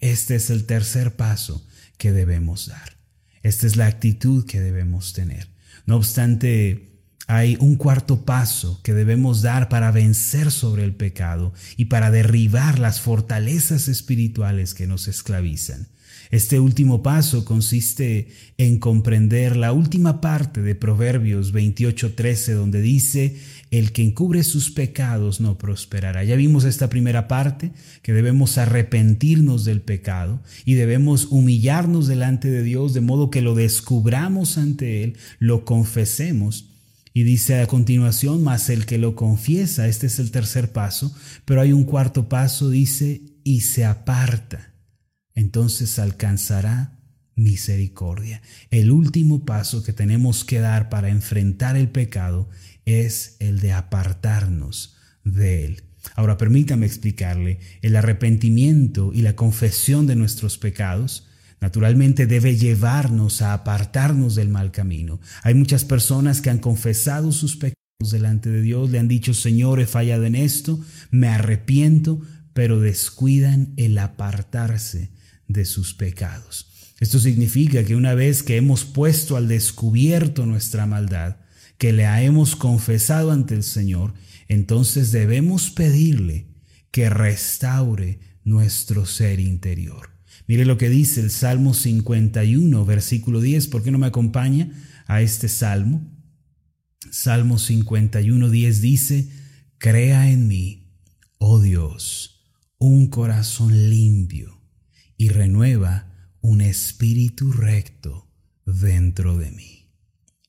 Este 0.00 0.36
es 0.36 0.50
el 0.50 0.66
tercer 0.66 1.16
paso 1.16 1.66
que 1.96 2.12
debemos 2.12 2.66
dar. 2.66 2.97
Esta 3.42 3.66
es 3.66 3.76
la 3.76 3.86
actitud 3.86 4.46
que 4.46 4.60
debemos 4.60 5.12
tener. 5.12 5.48
No 5.86 5.96
obstante, 5.96 6.88
hay 7.26 7.56
un 7.60 7.76
cuarto 7.76 8.24
paso 8.24 8.80
que 8.82 8.94
debemos 8.94 9.42
dar 9.42 9.68
para 9.68 9.90
vencer 9.90 10.50
sobre 10.50 10.84
el 10.84 10.94
pecado 10.94 11.52
y 11.76 11.86
para 11.86 12.10
derribar 12.10 12.78
las 12.78 13.00
fortalezas 13.00 13.88
espirituales 13.88 14.74
que 14.74 14.86
nos 14.86 15.08
esclavizan. 15.08 15.88
Este 16.30 16.60
último 16.60 17.02
paso 17.02 17.44
consiste 17.44 18.28
en 18.58 18.78
comprender 18.78 19.56
la 19.56 19.72
última 19.72 20.20
parte 20.20 20.62
de 20.62 20.74
Proverbios 20.74 21.52
28:13 21.52 22.54
donde 22.54 22.82
dice, 22.82 23.36
el 23.70 23.92
que 23.92 24.02
encubre 24.02 24.42
sus 24.42 24.70
pecados 24.70 25.40
no 25.40 25.58
prosperará. 25.58 26.24
Ya 26.24 26.36
vimos 26.36 26.64
esta 26.64 26.88
primera 26.88 27.28
parte, 27.28 27.72
que 28.02 28.12
debemos 28.12 28.58
arrepentirnos 28.58 29.64
del 29.64 29.80
pecado 29.80 30.42
y 30.64 30.74
debemos 30.74 31.26
humillarnos 31.30 32.06
delante 32.06 32.50
de 32.50 32.62
Dios 32.62 32.94
de 32.94 33.00
modo 33.00 33.30
que 33.30 33.42
lo 33.42 33.54
descubramos 33.54 34.58
ante 34.58 35.04
Él, 35.04 35.16
lo 35.38 35.64
confesemos. 35.64 36.70
Y 37.14 37.24
dice 37.24 37.60
a 37.60 37.66
continuación, 37.66 38.42
más 38.44 38.70
el 38.70 38.86
que 38.86 38.98
lo 38.98 39.16
confiesa, 39.16 39.88
este 39.88 40.06
es 40.06 40.18
el 40.18 40.30
tercer 40.30 40.72
paso, 40.72 41.14
pero 41.44 41.60
hay 41.60 41.72
un 41.72 41.84
cuarto 41.84 42.28
paso, 42.28 42.70
dice, 42.70 43.22
y 43.42 43.62
se 43.62 43.84
aparta 43.84 44.68
entonces 45.38 46.00
alcanzará 46.00 46.98
misericordia. 47.36 48.42
El 48.72 48.90
último 48.90 49.44
paso 49.44 49.84
que 49.84 49.92
tenemos 49.92 50.44
que 50.44 50.58
dar 50.58 50.88
para 50.88 51.10
enfrentar 51.10 51.76
el 51.76 51.90
pecado 51.90 52.50
es 52.88 53.36
el 53.38 53.60
de 53.60 53.72
apartarnos 53.72 54.96
de 55.24 55.64
él. 55.64 55.82
Ahora 56.14 56.38
permítame 56.38 56.86
explicarle, 56.86 57.60
el 57.82 57.96
arrepentimiento 57.96 59.12
y 59.12 59.22
la 59.22 59.36
confesión 59.36 60.06
de 60.06 60.16
nuestros 60.16 60.58
pecados 60.58 61.28
naturalmente 61.60 62.26
debe 62.26 62.56
llevarnos 62.56 63.42
a 63.42 63.52
apartarnos 63.52 64.34
del 64.34 64.48
mal 64.48 64.70
camino. 64.70 65.20
Hay 65.42 65.54
muchas 65.54 65.84
personas 65.84 66.40
que 66.40 66.50
han 66.50 66.58
confesado 66.58 67.32
sus 67.32 67.56
pecados 67.56 67.74
delante 68.10 68.48
de 68.48 68.62
Dios, 68.62 68.90
le 68.90 69.00
han 69.00 69.08
dicho, 69.08 69.34
Señor, 69.34 69.80
he 69.80 69.86
fallado 69.86 70.24
en 70.24 70.36
esto, 70.36 70.80
me 71.10 71.28
arrepiento, 71.28 72.22
pero 72.52 72.80
descuidan 72.80 73.72
el 73.76 73.98
apartarse 73.98 75.10
de 75.48 75.64
sus 75.64 75.94
pecados. 75.94 76.68
Esto 77.00 77.18
significa 77.18 77.84
que 77.84 77.96
una 77.96 78.14
vez 78.14 78.42
que 78.42 78.56
hemos 78.56 78.84
puesto 78.84 79.36
al 79.36 79.48
descubierto 79.48 80.46
nuestra 80.46 80.86
maldad, 80.86 81.36
que 81.78 81.92
la 81.92 82.22
hemos 82.22 82.56
confesado 82.56 83.30
ante 83.30 83.54
el 83.54 83.62
Señor, 83.62 84.12
entonces 84.48 85.12
debemos 85.12 85.70
pedirle 85.70 86.48
que 86.90 87.08
restaure 87.08 88.20
nuestro 88.44 89.06
ser 89.06 89.40
interior. 89.40 90.10
Mire 90.46 90.64
lo 90.64 90.78
que 90.78 90.88
dice 90.88 91.20
el 91.20 91.30
Salmo 91.30 91.74
51, 91.74 92.84
versículo 92.84 93.40
10. 93.40 93.68
¿Por 93.68 93.82
qué 93.82 93.90
no 93.90 93.98
me 93.98 94.06
acompaña 94.06 94.70
a 95.06 95.20
este 95.20 95.48
salmo? 95.48 96.10
Salmo 97.10 97.58
51, 97.58 98.50
10 98.50 98.80
dice, 98.80 99.28
Crea 99.78 100.30
en 100.30 100.48
mí, 100.48 100.90
oh 101.38 101.60
Dios, 101.60 102.42
un 102.78 103.08
corazón 103.08 103.90
limpio 103.90 104.60
y 105.16 105.28
renueva 105.28 106.12
un 106.40 106.60
espíritu 106.60 107.52
recto 107.52 108.30
dentro 108.64 109.36
de 109.36 109.50
mí. 109.50 109.77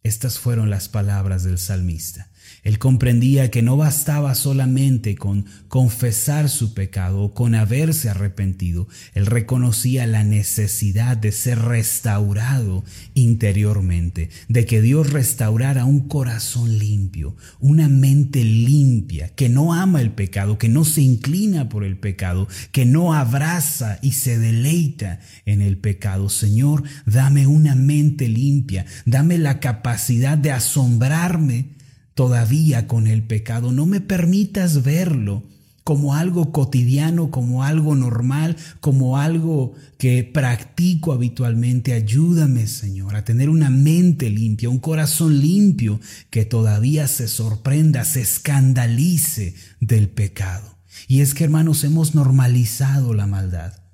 Estas 0.01 0.39
fueron 0.39 0.69
las 0.69 0.87
palabras 0.87 1.43
del 1.43 1.57
salmista. 1.57 2.29
Él 2.63 2.77
comprendía 2.77 3.51
que 3.51 3.61
no 3.61 3.77
bastaba 3.77 4.35
solamente 4.35 5.15
con 5.15 5.45
confesar 5.67 6.49
su 6.49 6.73
pecado 6.73 7.21
o 7.21 7.33
con 7.33 7.55
haberse 7.55 8.09
arrepentido. 8.09 8.87
Él 9.13 9.25
reconocía 9.25 10.05
la 10.07 10.23
necesidad 10.23 11.15
de 11.17 11.31
ser 11.31 11.59
restaurado 11.59 12.83
interiormente, 13.13 14.29
de 14.49 14.65
que 14.65 14.81
Dios 14.81 15.11
restaurara 15.11 15.85
un 15.85 16.07
corazón 16.07 16.77
limpio, 16.77 17.35
una 17.59 17.87
mente 17.87 18.43
limpia, 18.43 19.29
que 19.29 19.49
no 19.49 19.73
ama 19.73 20.01
el 20.01 20.11
pecado, 20.11 20.57
que 20.57 20.69
no 20.69 20.85
se 20.85 21.01
inclina 21.01 21.69
por 21.69 21.83
el 21.83 21.97
pecado, 21.97 22.47
que 22.71 22.85
no 22.85 23.13
abraza 23.13 23.99
y 24.01 24.11
se 24.13 24.37
deleita 24.37 25.19
en 25.45 25.61
el 25.61 25.77
pecado. 25.77 26.29
Señor, 26.29 26.83
dame 27.05 27.47
una 27.47 27.75
mente 27.75 28.27
limpia, 28.27 28.85
dame 29.05 29.37
la 29.37 29.59
capacidad 29.59 30.37
de 30.37 30.51
asombrarme 30.51 31.78
todavía 32.19 32.85
con 32.85 33.07
el 33.07 33.23
pecado. 33.23 33.71
No 33.71 33.85
me 33.85 34.01
permitas 34.01 34.83
verlo 34.83 35.45
como 35.85 36.15
algo 36.15 36.51
cotidiano, 36.51 37.31
como 37.31 37.63
algo 37.63 37.95
normal, 37.95 38.57
como 38.81 39.17
algo 39.17 39.73
que 39.97 40.25
practico 40.25 41.13
habitualmente. 41.13 41.93
Ayúdame, 41.93 42.67
Señor, 42.67 43.15
a 43.15 43.23
tener 43.23 43.49
una 43.49 43.69
mente 43.69 44.29
limpia, 44.29 44.69
un 44.69 44.79
corazón 44.79 45.39
limpio 45.39 46.01
que 46.29 46.43
todavía 46.43 47.07
se 47.07 47.29
sorprenda, 47.29 48.03
se 48.03 48.19
escandalice 48.19 49.55
del 49.79 50.09
pecado. 50.09 50.77
Y 51.07 51.21
es 51.21 51.33
que, 51.33 51.45
hermanos, 51.45 51.85
hemos 51.85 52.15
normalizado 52.15 53.13
la 53.13 53.27
maldad 53.27 53.88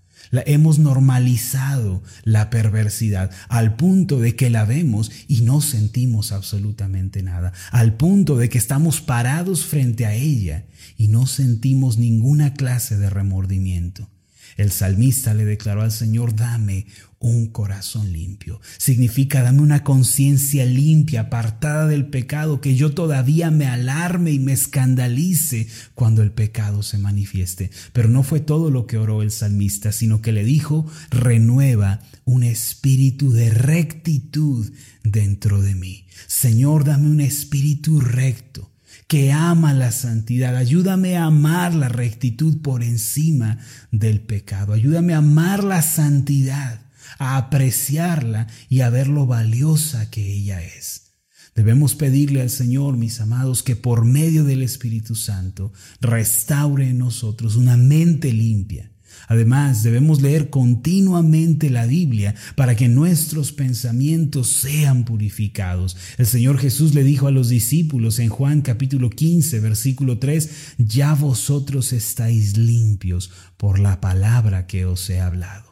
hemos 0.45 0.79
normalizado 0.79 2.03
la 2.23 2.49
perversidad 2.49 3.31
al 3.49 3.75
punto 3.75 4.19
de 4.19 4.35
que 4.35 4.49
la 4.49 4.65
vemos 4.65 5.11
y 5.27 5.41
no 5.41 5.61
sentimos 5.61 6.31
absolutamente 6.31 7.23
nada, 7.23 7.53
al 7.71 7.95
punto 7.95 8.37
de 8.37 8.49
que 8.49 8.57
estamos 8.57 9.01
parados 9.01 9.65
frente 9.65 10.05
a 10.05 10.13
ella 10.13 10.65
y 10.97 11.07
no 11.07 11.27
sentimos 11.27 11.97
ninguna 11.97 12.53
clase 12.53 12.97
de 12.97 13.09
remordimiento. 13.09 14.09
El 14.57 14.71
salmista 14.71 15.33
le 15.33 15.43
declaró 15.43 15.81
al 15.81 15.91
Señor, 15.91 16.35
dame 16.35 16.87
un 17.25 17.47
corazón 17.47 18.13
limpio. 18.13 18.61
Significa, 18.77 19.41
dame 19.41 19.61
una 19.61 19.83
conciencia 19.83 20.63
limpia, 20.63 21.21
apartada 21.21 21.88
del 21.88 22.05
pecado, 22.05 22.61
que 22.61 22.75
yo 22.75 22.93
todavía 22.93 23.49
me 23.49 23.65
alarme 23.65 24.31
y 24.31 24.38
me 24.38 24.53
escandalice 24.53 25.67
cuando 25.95 26.21
el 26.21 26.31
pecado 26.31 26.83
se 26.83 26.99
manifieste. 26.99 27.71
Pero 27.93 28.09
no 28.09 28.21
fue 28.21 28.41
todo 28.41 28.69
lo 28.69 28.85
que 28.85 28.99
oró 28.99 29.23
el 29.23 29.31
salmista, 29.31 29.91
sino 29.91 30.21
que 30.21 30.31
le 30.31 30.43
dijo, 30.43 30.85
renueva 31.09 32.01
un 32.25 32.43
espíritu 32.43 33.31
de 33.31 33.49
rectitud 33.49 34.71
dentro 35.03 35.63
de 35.63 35.73
mí. 35.73 36.05
Señor, 36.27 36.83
dame 36.83 37.09
un 37.09 37.21
espíritu 37.21 38.01
recto 38.01 38.71
que 39.07 39.31
ama 39.31 39.73
la 39.73 39.91
santidad. 39.91 40.55
Ayúdame 40.55 41.17
a 41.17 41.25
amar 41.25 41.73
la 41.73 41.89
rectitud 41.89 42.61
por 42.61 42.83
encima 42.83 43.57
del 43.91 44.21
pecado. 44.21 44.73
Ayúdame 44.73 45.15
a 45.15 45.17
amar 45.17 45.63
la 45.63 45.81
santidad, 45.81 46.84
a 47.17 47.38
apreciarla 47.38 48.47
y 48.69 48.82
a 48.82 48.89
ver 48.89 49.08
lo 49.08 49.25
valiosa 49.25 50.10
que 50.10 50.34
ella 50.34 50.62
es. 50.62 51.13
Debemos 51.56 51.95
pedirle 51.95 52.41
al 52.41 52.49
Señor, 52.49 52.97
mis 52.97 53.21
amados, 53.21 53.63
que 53.63 53.75
por 53.75 54.04
medio 54.04 54.43
del 54.43 54.62
Espíritu 54.62 55.15
Santo 55.15 55.71
restaure 56.01 56.89
en 56.89 56.97
nosotros 56.97 57.56
una 57.56 57.78
mente 57.78 58.34
limpia, 58.34 58.91
Además, 59.28 59.84
debemos 59.84 60.21
leer 60.21 60.49
continuamente 60.49 61.69
la 61.69 61.86
Biblia 61.86 62.36
para 62.56 62.75
que 62.75 62.88
nuestros 62.88 63.51
pensamientos 63.51 64.47
sean 64.47 65.06
purificados. 65.06 65.97
El 66.17 66.25
Señor 66.25 66.58
Jesús 66.60 66.93
le 66.93 67.04
dijo 67.04 67.28
a 67.28 67.32
los 67.32 67.49
discípulos 67.49 68.19
en 68.19 68.30
Juan 68.30 68.62
capítulo 68.62 69.10
15, 69.10 69.60
versículo 69.60 70.19
3, 70.19 70.75
ya 70.78 71.13
vosotros 71.15 71.93
estáis 71.93 72.58
limpios 72.58 73.32
por 73.58 73.80
la 73.80 73.99
palabra 73.99 74.67
que 74.67 74.86
os 74.86 75.10
he 75.10 75.19
hablado. 75.19 75.64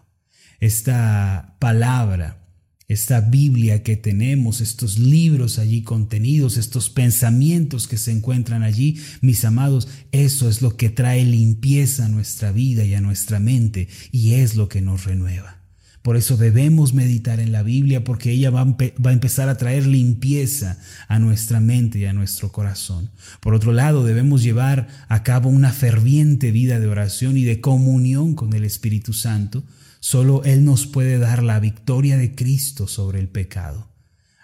Esta 0.64 1.58
palabra 1.60 2.40
esta 2.88 3.20
Biblia 3.20 3.84
que 3.84 3.98
tenemos, 3.98 4.62
estos 4.62 4.98
libros 4.98 5.60
allí 5.60 5.82
contenidos, 5.82 6.56
estos 6.56 6.90
pensamientos 6.90 7.88
que 7.88 7.98
se 7.98 8.12
encuentran 8.12 8.64
allí, 8.64 8.98
mis 9.20 9.44
amados, 9.44 9.90
eso 10.14 10.48
es 10.48 10.62
lo 10.62 10.78
que 10.78 10.90
trae 10.90 11.26
limpieza 11.26 12.06
a 12.06 12.10
nuestra 12.10 12.54
vida 12.54 12.86
y 12.86 12.94
a 12.94 13.02
nuestra 13.02 13.40
mente 13.40 13.90
y 14.12 14.36
es 14.36 14.56
lo 14.56 14.70
que 14.70 14.82
nos 14.82 15.04
renueva. 15.04 15.58
Por 16.02 16.16
eso 16.16 16.38
debemos 16.38 16.94
meditar 16.94 17.42
en 17.42 17.52
la 17.52 17.64
Biblia 17.64 18.06
porque 18.06 18.32
ella 18.32 18.50
va 18.50 18.62
a, 18.62 19.12
empezar 19.12 19.50
a 19.50 19.58
traer 19.58 19.86
limpieza 19.86 20.78
a 21.10 21.20
nuestra 21.20 21.60
mente 21.60 22.00
y 22.00 22.06
a 22.06 22.14
nuestro 22.14 22.54
corazón. 22.54 23.10
Por 23.42 23.54
otro 23.54 23.74
lado, 23.74 24.06
debemos 24.06 24.44
llevar 24.44 24.88
a 25.10 25.24
cabo 25.24 25.50
una 25.50 25.74
ferviente 25.74 26.52
vida 26.52 26.80
de 26.80 26.88
oración 26.88 27.36
y 27.36 27.44
de 27.44 27.60
comunión 27.60 28.36
con 28.36 28.54
el 28.54 28.64
Espíritu 28.64 29.12
Santo 29.12 29.64
Solo 30.04 30.44
Él 30.44 30.66
nos 30.66 30.86
puede 30.86 31.18
dar 31.18 31.44
la 31.44 31.62
victoria 31.62 32.18
de 32.18 32.36
Cristo 32.36 32.90
sobre 32.90 33.22
el 33.22 33.30
pecado. 33.30 33.90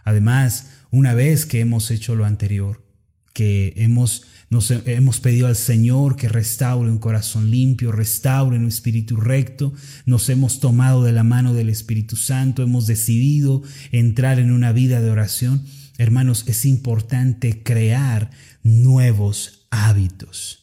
Además, 0.06 0.70
una 0.90 1.14
vez 1.14 1.46
que 1.46 1.60
hemos 1.60 1.92
hecho 1.92 2.16
lo 2.16 2.24
anterior, 2.24 2.82
que 3.34 3.74
hemos, 3.76 4.24
hemos 4.86 5.20
pedido 5.20 5.48
al 5.48 5.58
Señor 5.58 6.16
que 6.16 6.30
restaure 6.30 6.90
un 6.90 6.98
corazón 6.98 7.52
limpio, 7.52 7.92
restaure 7.92 8.56
un 8.56 8.70
espíritu 8.70 9.18
recto, 9.18 9.74
nos 10.06 10.30
hemos 10.30 10.62
tomado 10.62 11.04
de 11.04 11.12
la 11.12 11.26
mano 11.26 11.54
del 11.54 11.68
Espíritu 11.68 12.16
Santo, 12.16 12.64
hemos 12.64 12.88
decidido 12.88 13.62
entrar 13.92 14.40
en 14.40 14.54
una 14.54 14.72
vida 14.72 15.02
de 15.02 15.12
oración, 15.12 15.66
hermanos, 15.98 16.46
es 16.48 16.64
importante 16.64 17.64
crear 17.64 18.32
nuevos 18.64 19.68
hábitos. 19.72 20.59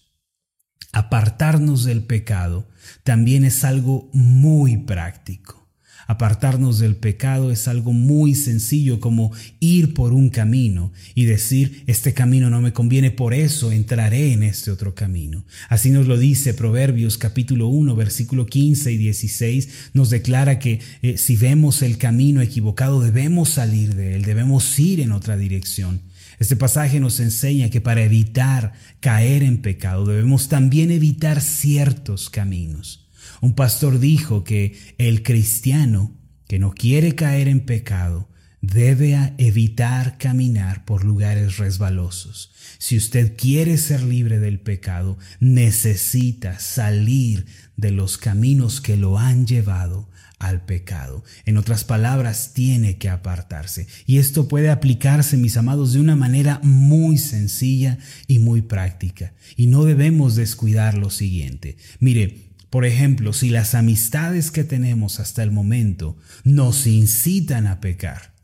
Apartarnos 0.97 1.85
del 1.85 2.05
pecado 2.05 2.67
también 3.05 3.45
es 3.45 3.65
algo 3.65 4.09
muy 4.15 4.79
práctico. 4.79 5.69
Apartarnos 6.07 6.79
del 6.79 6.97
pecado 6.97 7.51
es 7.51 7.69
algo 7.69 7.93
muy 7.93 8.35
sencillo 8.35 8.99
como 8.99 9.31
ir 9.61 9.93
por 9.93 10.15
un 10.15 10.31
camino 10.31 10.95
y 11.15 11.27
decir, 11.27 11.85
este 11.87 12.15
camino 12.15 12.49
no 12.49 12.63
me 12.63 12.73
conviene, 12.73 13.11
por 13.11 13.35
eso 13.35 13.73
entraré 13.73 14.33
en 14.33 14.43
este 14.43 14.71
otro 14.71 14.95
camino. 14.95 15.45
Así 15.69 15.91
nos 15.91 16.07
lo 16.07 16.17
dice 16.17 16.55
Proverbios 16.55 17.19
capítulo 17.19 17.69
1, 17.69 17.95
versículo 17.95 18.47
15 18.47 18.91
y 18.91 18.97
16, 18.97 19.69
nos 19.93 20.09
declara 20.09 20.59
que 20.59 20.81
eh, 21.03 21.19
si 21.19 21.37
vemos 21.37 21.83
el 21.83 21.99
camino 21.99 22.41
equivocado 22.41 23.03
debemos 23.03 23.51
salir 23.51 23.97
de 23.97 24.17
él, 24.17 24.23
debemos 24.23 24.79
ir 24.79 25.01
en 25.01 25.13
otra 25.13 25.37
dirección. 25.37 26.01
Este 26.39 26.57
pasaje 26.57 27.01
nos 27.01 27.21
enseña 27.21 27.71
que 27.71 27.81
para 27.81 28.03
evitar 28.03 28.73
caer 29.01 29.43
en 29.43 29.63
pecado 29.63 30.05
debemos 30.05 30.49
también 30.49 30.91
evitar 30.91 31.41
ciertos 31.41 32.31
caminos. 32.31 33.09
Un 33.41 33.55
pastor 33.55 33.99
dijo 33.99 34.45
que 34.45 34.77
el 34.99 35.23
cristiano 35.23 36.17
que 36.47 36.59
no 36.59 36.73
quiere 36.73 37.15
caer 37.15 37.49
en 37.49 37.61
pecado 37.61 38.29
debe 38.61 39.35
evitar 39.39 40.19
caminar 40.19 40.85
por 40.85 41.05
lugares 41.05 41.59
resbalosos. 41.59 42.53
Si 42.79 42.97
usted 42.97 43.37
quiere 43.37 43.79
ser 43.79 44.03
libre 44.03 44.39
del 44.39 44.61
pecado, 44.61 45.19
necesita 45.41 46.59
salir 46.59 47.47
de 47.77 47.91
los 47.91 48.19
caminos 48.19 48.81
que 48.81 48.97
lo 48.97 49.19
han 49.19 49.47
llevado 49.47 50.09
al 50.39 50.65
pecado. 50.65 51.25
En 51.45 51.57
otras 51.57 51.85
palabras, 51.85 52.53
tiene 52.53 52.99
que 52.99 53.09
apartarse. 53.09 53.87
Y 54.07 54.19
esto 54.19 54.49
puede 54.49 54.71
aplicarse, 54.71 55.37
mis 55.37 55.57
amados, 55.57 55.93
de 55.93 56.01
una 56.01 56.17
manera 56.17 56.61
muy 56.63 57.19
sencilla 57.19 57.99
y 58.27 58.39
muy 58.39 58.63
práctica. 58.63 59.35
Y 59.57 59.67
no 59.67 59.85
debemos 59.85 60.35
descuidar 60.35 60.97
lo 60.97 61.11
siguiente. 61.11 61.77
Mire, 62.01 62.53
por 62.71 62.85
ejemplo, 62.85 63.33
si 63.33 63.49
las 63.49 63.75
amistades 63.75 64.51
que 64.51 64.65
tenemos 64.65 65.21
hasta 65.21 65.43
el 65.43 65.53
momento 65.53 66.17
nos 66.45 66.87
incitan 66.87 67.67
a 67.67 67.81
pecar, 67.81 68.35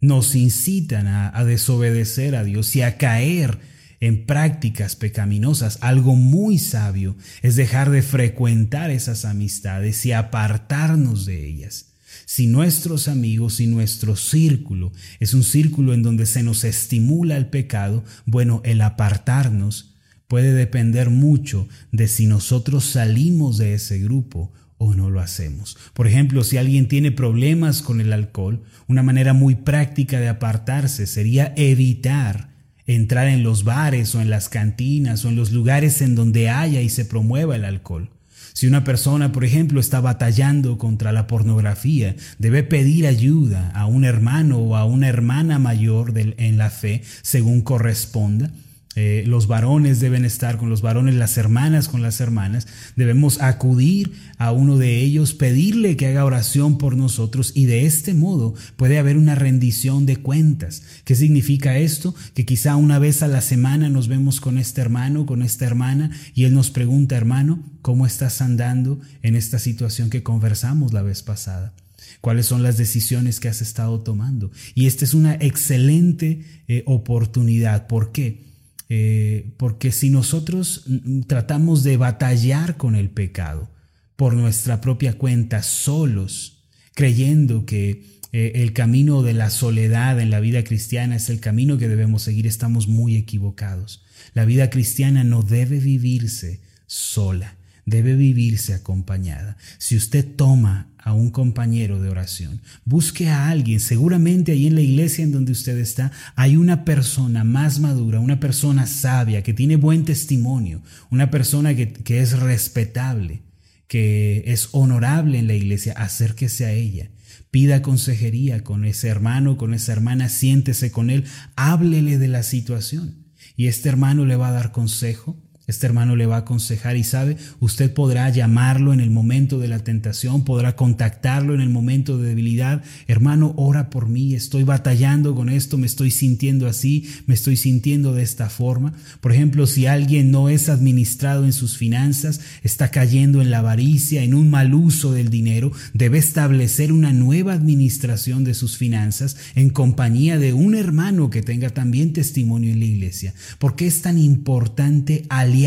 nos 0.00 0.34
incitan 0.34 1.06
a, 1.06 1.36
a 1.36 1.44
desobedecer 1.44 2.34
a 2.34 2.44
Dios 2.44 2.74
y 2.76 2.82
a 2.82 2.96
caer 2.96 3.71
en 4.02 4.26
prácticas 4.26 4.96
pecaminosas, 4.96 5.78
algo 5.80 6.16
muy 6.16 6.58
sabio 6.58 7.16
es 7.40 7.54
dejar 7.54 7.88
de 7.88 8.02
frecuentar 8.02 8.90
esas 8.90 9.24
amistades 9.24 10.04
y 10.04 10.10
apartarnos 10.10 11.24
de 11.24 11.46
ellas. 11.46 11.92
Si 12.26 12.48
nuestros 12.48 13.06
amigos 13.06 13.60
y 13.60 13.68
nuestro 13.68 14.16
círculo 14.16 14.92
es 15.20 15.34
un 15.34 15.44
círculo 15.44 15.94
en 15.94 16.02
donde 16.02 16.26
se 16.26 16.42
nos 16.42 16.64
estimula 16.64 17.36
el 17.36 17.46
pecado, 17.46 18.02
bueno, 18.26 18.60
el 18.64 18.80
apartarnos 18.80 19.94
puede 20.26 20.52
depender 20.52 21.08
mucho 21.08 21.68
de 21.92 22.08
si 22.08 22.26
nosotros 22.26 22.84
salimos 22.84 23.56
de 23.56 23.74
ese 23.74 24.00
grupo 24.00 24.52
o 24.78 24.94
no 24.94 25.10
lo 25.10 25.20
hacemos. 25.20 25.78
Por 25.94 26.08
ejemplo, 26.08 26.42
si 26.42 26.56
alguien 26.56 26.88
tiene 26.88 27.12
problemas 27.12 27.82
con 27.82 28.00
el 28.00 28.12
alcohol, 28.12 28.64
una 28.88 29.04
manera 29.04 29.32
muy 29.32 29.54
práctica 29.54 30.18
de 30.18 30.28
apartarse 30.28 31.06
sería 31.06 31.54
evitar 31.56 32.51
entrar 32.86 33.28
en 33.28 33.42
los 33.42 33.64
bares 33.64 34.14
o 34.14 34.20
en 34.20 34.30
las 34.30 34.48
cantinas 34.48 35.24
o 35.24 35.28
en 35.28 35.36
los 35.36 35.52
lugares 35.52 36.02
en 36.02 36.14
donde 36.14 36.50
haya 36.50 36.80
y 36.80 36.88
se 36.88 37.04
promueva 37.04 37.56
el 37.56 37.64
alcohol. 37.64 38.10
Si 38.52 38.66
una 38.66 38.84
persona, 38.84 39.32
por 39.32 39.44
ejemplo, 39.44 39.80
está 39.80 40.00
batallando 40.00 40.76
contra 40.76 41.12
la 41.12 41.26
pornografía, 41.26 42.16
debe 42.38 42.62
pedir 42.62 43.06
ayuda 43.06 43.70
a 43.70 43.86
un 43.86 44.04
hermano 44.04 44.58
o 44.58 44.76
a 44.76 44.84
una 44.84 45.08
hermana 45.08 45.58
mayor 45.58 46.12
en 46.16 46.58
la 46.58 46.70
fe, 46.70 47.02
según 47.22 47.62
corresponda, 47.62 48.50
eh, 48.94 49.24
los 49.26 49.46
varones 49.46 50.00
deben 50.00 50.26
estar 50.26 50.58
con 50.58 50.68
los 50.68 50.82
varones, 50.82 51.14
las 51.14 51.38
hermanas 51.38 51.88
con 51.88 52.02
las 52.02 52.20
hermanas. 52.20 52.66
Debemos 52.94 53.40
acudir 53.40 54.12
a 54.36 54.52
uno 54.52 54.76
de 54.76 55.00
ellos, 55.00 55.32
pedirle 55.32 55.96
que 55.96 56.08
haga 56.08 56.24
oración 56.24 56.76
por 56.76 56.96
nosotros 56.96 57.52
y 57.54 57.64
de 57.64 57.86
este 57.86 58.12
modo 58.12 58.54
puede 58.76 58.98
haber 58.98 59.16
una 59.16 59.34
rendición 59.34 60.04
de 60.04 60.16
cuentas. 60.16 60.82
¿Qué 61.04 61.14
significa 61.14 61.78
esto? 61.78 62.14
Que 62.34 62.44
quizá 62.44 62.76
una 62.76 62.98
vez 62.98 63.22
a 63.22 63.28
la 63.28 63.40
semana 63.40 63.88
nos 63.88 64.08
vemos 64.08 64.40
con 64.40 64.58
este 64.58 64.82
hermano, 64.82 65.24
con 65.24 65.42
esta 65.42 65.64
hermana 65.64 66.10
y 66.34 66.44
él 66.44 66.52
nos 66.52 66.70
pregunta, 66.70 67.16
hermano, 67.16 67.62
¿cómo 67.80 68.06
estás 68.06 68.42
andando 68.42 69.00
en 69.22 69.36
esta 69.36 69.58
situación 69.58 70.10
que 70.10 70.22
conversamos 70.22 70.92
la 70.92 71.02
vez 71.02 71.22
pasada? 71.22 71.72
cuáles 72.20 72.46
son 72.46 72.62
las 72.62 72.76
decisiones 72.76 73.40
que 73.40 73.48
has 73.48 73.62
estado 73.62 74.00
tomando. 74.00 74.52
Y 74.76 74.86
esta 74.86 75.04
es 75.04 75.12
una 75.12 75.34
excelente 75.34 76.44
eh, 76.68 76.84
oportunidad. 76.86 77.88
¿Por 77.88 78.12
qué? 78.12 78.51
Eh, 78.94 79.54
porque 79.56 79.90
si 79.90 80.10
nosotros 80.10 80.84
tratamos 81.26 81.82
de 81.82 81.96
batallar 81.96 82.76
con 82.76 82.94
el 82.94 83.08
pecado 83.08 83.70
por 84.16 84.34
nuestra 84.34 84.82
propia 84.82 85.14
cuenta, 85.14 85.62
solos, 85.62 86.66
creyendo 86.92 87.64
que 87.64 88.04
eh, 88.32 88.52
el 88.56 88.74
camino 88.74 89.22
de 89.22 89.32
la 89.32 89.48
soledad 89.48 90.20
en 90.20 90.28
la 90.28 90.40
vida 90.40 90.62
cristiana 90.62 91.16
es 91.16 91.30
el 91.30 91.40
camino 91.40 91.78
que 91.78 91.88
debemos 91.88 92.20
seguir, 92.20 92.46
estamos 92.46 92.86
muy 92.86 93.16
equivocados. 93.16 94.04
La 94.34 94.44
vida 94.44 94.68
cristiana 94.68 95.24
no 95.24 95.42
debe 95.42 95.78
vivirse 95.78 96.60
sola, 96.86 97.56
debe 97.84 98.14
vivirse 98.16 98.74
acompañada. 98.74 99.56
Si 99.78 99.96
usted 99.96 100.26
toma 100.36 100.92
a 101.02 101.14
un 101.14 101.30
compañero 101.30 102.00
de 102.00 102.08
oración. 102.08 102.60
Busque 102.84 103.28
a 103.28 103.48
alguien. 103.48 103.80
Seguramente 103.80 104.52
ahí 104.52 104.66
en 104.66 104.74
la 104.74 104.80
iglesia 104.80 105.24
en 105.24 105.32
donde 105.32 105.52
usted 105.52 105.76
está 105.78 106.12
hay 106.36 106.56
una 106.56 106.84
persona 106.84 107.44
más 107.44 107.80
madura, 107.80 108.20
una 108.20 108.40
persona 108.40 108.86
sabia, 108.86 109.42
que 109.42 109.52
tiene 109.52 109.76
buen 109.76 110.04
testimonio, 110.04 110.82
una 111.10 111.30
persona 111.30 111.74
que, 111.74 112.20
es 112.20 112.38
respetable, 112.38 113.42
que 113.88 114.44
es 114.46 114.68
honorable 114.72 115.38
en 115.38 115.48
la 115.48 115.54
iglesia. 115.54 115.92
Acérquese 115.96 116.66
a 116.66 116.72
ella. 116.72 117.10
Pida 117.50 117.82
consejería 117.82 118.62
con 118.62 118.84
ese 118.84 119.08
hermano, 119.08 119.56
con 119.56 119.74
esa 119.74 119.92
hermana, 119.92 120.28
siéntese 120.28 120.90
con 120.90 121.10
él, 121.10 121.24
háblele 121.56 122.16
de 122.16 122.28
la 122.28 122.42
situación. 122.42 123.26
Y 123.56 123.66
este 123.66 123.88
hermano 123.88 124.24
le 124.24 124.36
va 124.36 124.48
a 124.48 124.52
dar 124.52 124.72
consejo, 124.72 125.38
este 125.68 125.86
hermano 125.86 126.16
le 126.16 126.26
va 126.26 126.36
a 126.36 126.40
aconsejar 126.40 126.96
y 126.96 127.04
sabe, 127.04 127.36
usted 127.60 127.94
podrá 127.94 128.28
llamarlo 128.30 128.92
en 128.92 128.98
el 128.98 129.10
momento 129.10 129.60
de 129.60 129.68
la 129.68 129.78
tentación, 129.78 130.44
podrá 130.44 130.74
contactarlo 130.74 131.54
en 131.54 131.60
el 131.60 131.70
momento 131.70 132.18
de 132.18 132.28
debilidad. 132.28 132.82
Hermano, 133.06 133.54
ora 133.56 133.88
por 133.88 134.08
mí, 134.08 134.34
estoy 134.34 134.64
batallando 134.64 135.36
con 135.36 135.48
esto, 135.48 135.78
me 135.78 135.86
estoy 135.86 136.10
sintiendo 136.10 136.66
así, 136.66 137.08
me 137.26 137.34
estoy 137.34 137.56
sintiendo 137.56 138.12
de 138.12 138.24
esta 138.24 138.50
forma. 138.50 138.92
Por 139.20 139.32
ejemplo, 139.32 139.68
si 139.68 139.86
alguien 139.86 140.32
no 140.32 140.48
es 140.48 140.68
administrado 140.68 141.44
en 141.44 141.52
sus 141.52 141.76
finanzas, 141.76 142.40
está 142.64 142.90
cayendo 142.90 143.40
en 143.40 143.50
la 143.50 143.58
avaricia, 143.58 144.24
en 144.24 144.34
un 144.34 144.50
mal 144.50 144.74
uso 144.74 145.12
del 145.12 145.30
dinero, 145.30 145.70
debe 145.94 146.18
establecer 146.18 146.92
una 146.92 147.12
nueva 147.12 147.52
administración 147.52 148.42
de 148.42 148.54
sus 148.54 148.76
finanzas 148.76 149.36
en 149.54 149.70
compañía 149.70 150.38
de 150.38 150.54
un 150.54 150.74
hermano 150.74 151.30
que 151.30 151.42
tenga 151.42 151.70
también 151.70 152.12
testimonio 152.12 152.72
en 152.72 152.80
la 152.80 152.86
iglesia. 152.86 153.32
¿Por 153.60 153.76
qué 153.76 153.86
es 153.86 154.02
tan 154.02 154.18
importante 154.18 155.24
aliar 155.28 155.61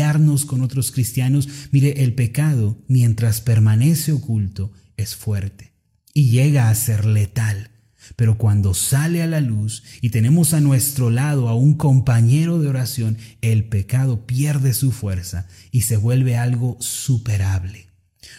con 0.46 0.62
otros 0.62 0.92
cristianos. 0.92 1.48
Mire, 1.70 2.02
el 2.04 2.14
pecado, 2.14 2.78
mientras 2.88 3.40
permanece 3.40 4.12
oculto, 4.12 4.72
es 4.96 5.16
fuerte 5.16 5.72
y 6.12 6.30
llega 6.30 6.68
a 6.68 6.74
ser 6.74 7.04
letal. 7.04 7.70
Pero 8.14 8.38
cuando 8.38 8.72
sale 8.72 9.22
a 9.22 9.26
la 9.26 9.40
luz 9.40 9.82
y 10.00 10.10
tenemos 10.10 10.54
a 10.54 10.60
nuestro 10.60 11.10
lado 11.10 11.48
a 11.48 11.54
un 11.54 11.74
compañero 11.74 12.60
de 12.60 12.68
oración, 12.68 13.16
el 13.40 13.64
pecado 13.64 14.26
pierde 14.26 14.74
su 14.74 14.92
fuerza 14.92 15.48
y 15.72 15.82
se 15.82 15.96
vuelve 15.96 16.36
algo 16.36 16.76
superable. 16.80 17.86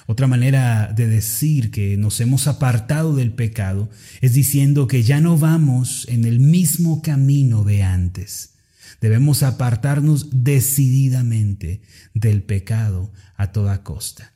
Otra 0.06 0.28
manera 0.28 0.94
de 0.96 1.08
decir 1.08 1.70
que 1.70 1.98
nos 1.98 2.22
hemos 2.22 2.48
apartado 2.48 3.16
del 3.16 3.34
pecado 3.34 3.90
es 4.22 4.34
diciendo 4.34 4.88
que 4.88 5.04
ya 5.04 5.20
no 5.20 5.38
vamos 5.38 6.06
en 6.08 6.24
el 6.24 6.40
mismo 6.40 7.02
camino 7.02 7.64
de 7.64 7.84
antes. 7.84 8.57
Debemos 9.02 9.44
apartarnos 9.44 10.44
decididamente 10.44 11.82
del 12.14 12.44
pecado 12.44 13.12
a 13.36 13.52
toda 13.52 13.84
costa. 13.84 14.34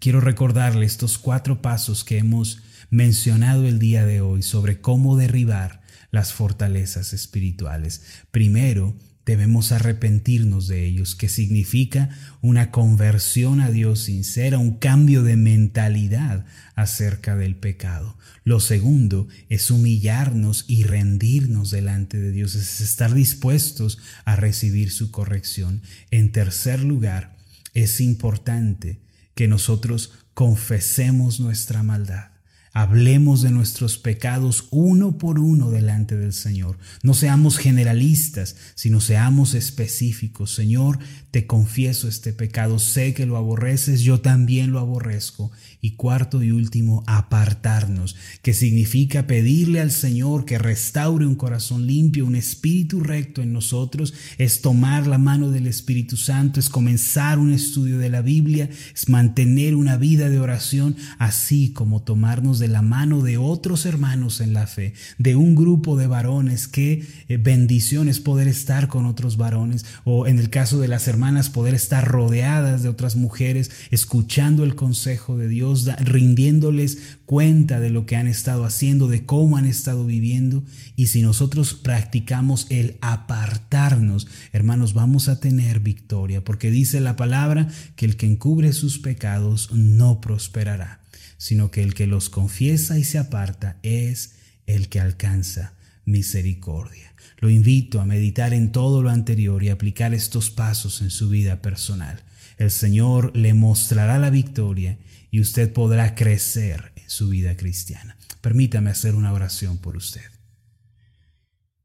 Quiero 0.00 0.20
recordarle 0.20 0.86
estos 0.86 1.18
cuatro 1.18 1.62
pasos 1.62 2.04
que 2.04 2.18
hemos 2.18 2.62
mencionado 2.90 3.66
el 3.66 3.78
día 3.78 4.04
de 4.04 4.20
hoy 4.20 4.42
sobre 4.42 4.80
cómo 4.80 5.16
derribar 5.16 5.82
las 6.10 6.32
fortalezas 6.32 7.12
espirituales. 7.12 8.02
Primero, 8.30 8.96
debemos 9.26 9.72
arrepentirnos 9.72 10.68
de 10.68 10.86
ellos, 10.86 11.16
que 11.16 11.28
significa 11.28 12.10
una 12.40 12.70
conversión 12.70 13.60
a 13.60 13.70
Dios 13.70 14.04
sincera, 14.04 14.58
un 14.58 14.78
cambio 14.78 15.24
de 15.24 15.36
mentalidad 15.36 16.46
acerca 16.76 17.34
del 17.34 17.56
pecado. 17.56 18.16
Lo 18.44 18.60
segundo 18.60 19.26
es 19.48 19.72
humillarnos 19.72 20.64
y 20.68 20.84
rendirnos 20.84 21.72
delante 21.72 22.20
de 22.20 22.30
Dios, 22.30 22.54
es 22.54 22.80
estar 22.80 23.12
dispuestos 23.12 23.98
a 24.24 24.36
recibir 24.36 24.92
su 24.92 25.10
corrección. 25.10 25.82
En 26.12 26.30
tercer 26.30 26.84
lugar, 26.84 27.36
es 27.74 28.00
importante 28.00 29.00
que 29.34 29.48
nosotros 29.48 30.12
confesemos 30.34 31.40
nuestra 31.40 31.82
maldad. 31.82 32.35
Hablemos 32.78 33.40
de 33.40 33.48
nuestros 33.48 33.96
pecados 33.96 34.66
uno 34.70 35.16
por 35.16 35.38
uno 35.38 35.70
delante 35.70 36.14
del 36.14 36.34
Señor. 36.34 36.76
No 37.02 37.14
seamos 37.14 37.56
generalistas, 37.56 38.54
sino 38.74 39.00
seamos 39.00 39.54
específicos. 39.54 40.54
Señor, 40.54 40.98
te 41.30 41.46
confieso 41.46 42.06
este 42.06 42.34
pecado, 42.34 42.78
sé 42.78 43.14
que 43.14 43.24
lo 43.24 43.38
aborreces, 43.38 44.02
yo 44.02 44.20
también 44.20 44.72
lo 44.72 44.78
aborrezco. 44.78 45.50
Y 45.86 45.92
cuarto 45.92 46.42
y 46.42 46.50
último, 46.50 47.04
apartarnos, 47.06 48.16
que 48.42 48.54
significa 48.54 49.28
pedirle 49.28 49.78
al 49.78 49.92
Señor 49.92 50.44
que 50.44 50.58
restaure 50.58 51.24
un 51.24 51.36
corazón 51.36 51.86
limpio, 51.86 52.26
un 52.26 52.34
espíritu 52.34 52.98
recto 52.98 53.40
en 53.40 53.52
nosotros, 53.52 54.12
es 54.36 54.62
tomar 54.62 55.06
la 55.06 55.18
mano 55.18 55.52
del 55.52 55.68
Espíritu 55.68 56.16
Santo, 56.16 56.58
es 56.58 56.70
comenzar 56.70 57.38
un 57.38 57.52
estudio 57.52 57.98
de 57.98 58.10
la 58.10 58.20
Biblia, 58.20 58.68
es 58.92 59.08
mantener 59.08 59.76
una 59.76 59.96
vida 59.96 60.28
de 60.28 60.40
oración, 60.40 60.96
así 61.18 61.70
como 61.70 62.02
tomarnos 62.02 62.58
de 62.58 62.66
la 62.66 62.82
mano 62.82 63.22
de 63.22 63.38
otros 63.38 63.86
hermanos 63.86 64.40
en 64.40 64.54
la 64.54 64.66
fe, 64.66 64.94
de 65.18 65.36
un 65.36 65.54
grupo 65.54 65.96
de 65.96 66.08
varones, 66.08 66.66
qué 66.66 67.06
eh, 67.28 67.36
bendición 67.36 68.08
es 68.08 68.18
poder 68.18 68.48
estar 68.48 68.88
con 68.88 69.06
otros 69.06 69.36
varones, 69.36 69.86
o 70.02 70.26
en 70.26 70.40
el 70.40 70.50
caso 70.50 70.80
de 70.80 70.88
las 70.88 71.06
hermanas, 71.06 71.48
poder 71.48 71.76
estar 71.76 72.08
rodeadas 72.08 72.82
de 72.82 72.88
otras 72.88 73.14
mujeres, 73.14 73.70
escuchando 73.92 74.64
el 74.64 74.74
consejo 74.74 75.38
de 75.38 75.46
Rindiéndoles 75.84 77.18
cuenta 77.26 77.80
de 77.80 77.90
lo 77.90 78.06
que 78.06 78.16
han 78.16 78.26
estado 78.26 78.64
haciendo, 78.64 79.08
de 79.08 79.26
cómo 79.26 79.56
han 79.56 79.66
estado 79.66 80.06
viviendo. 80.06 80.64
Y 80.96 81.08
si 81.08 81.22
nosotros 81.22 81.74
practicamos 81.74 82.66
el 82.70 82.96
apartarnos, 83.00 84.26
hermanos, 84.52 84.94
vamos 84.94 85.28
a 85.28 85.40
tener 85.40 85.80
victoria, 85.80 86.42
porque 86.42 86.70
dice 86.70 87.00
la 87.00 87.16
palabra 87.16 87.68
que 87.96 88.06
el 88.06 88.16
que 88.16 88.26
encubre 88.26 88.72
sus 88.72 88.98
pecados 88.98 89.70
no 89.72 90.20
prosperará 90.20 91.00
sino 91.38 91.70
que 91.70 91.82
el 91.82 91.94
que 91.94 92.06
los 92.06 92.30
confiesa 92.30 92.98
y 92.98 93.04
se 93.04 93.18
aparta 93.18 93.78
es 93.82 94.36
el 94.66 94.88
que 94.88 95.00
alcanza 95.00 95.74
misericordia. 96.04 97.12
Lo 97.38 97.50
invito 97.50 98.00
a 98.00 98.06
meditar 98.06 98.54
en 98.54 98.72
todo 98.72 99.02
lo 99.02 99.10
anterior 99.10 99.62
y 99.62 99.68
aplicar 99.68 100.14
estos 100.14 100.50
pasos 100.50 101.02
en 101.02 101.10
su 101.10 101.28
vida 101.28 101.60
personal. 101.60 102.22
El 102.58 102.70
Señor 102.70 103.36
le 103.36 103.52
mostrará 103.52 104.18
la 104.18 104.30
victoria 104.30 104.96
y 105.30 105.40
usted 105.40 105.72
podrá 105.72 106.14
crecer 106.14 106.92
en 106.96 107.08
su 107.10 107.28
vida 107.28 107.56
cristiana. 107.56 108.16
Permítame 108.40 108.90
hacer 108.90 109.14
una 109.14 109.32
oración 109.32 109.78
por 109.78 109.96
usted. 109.96 110.24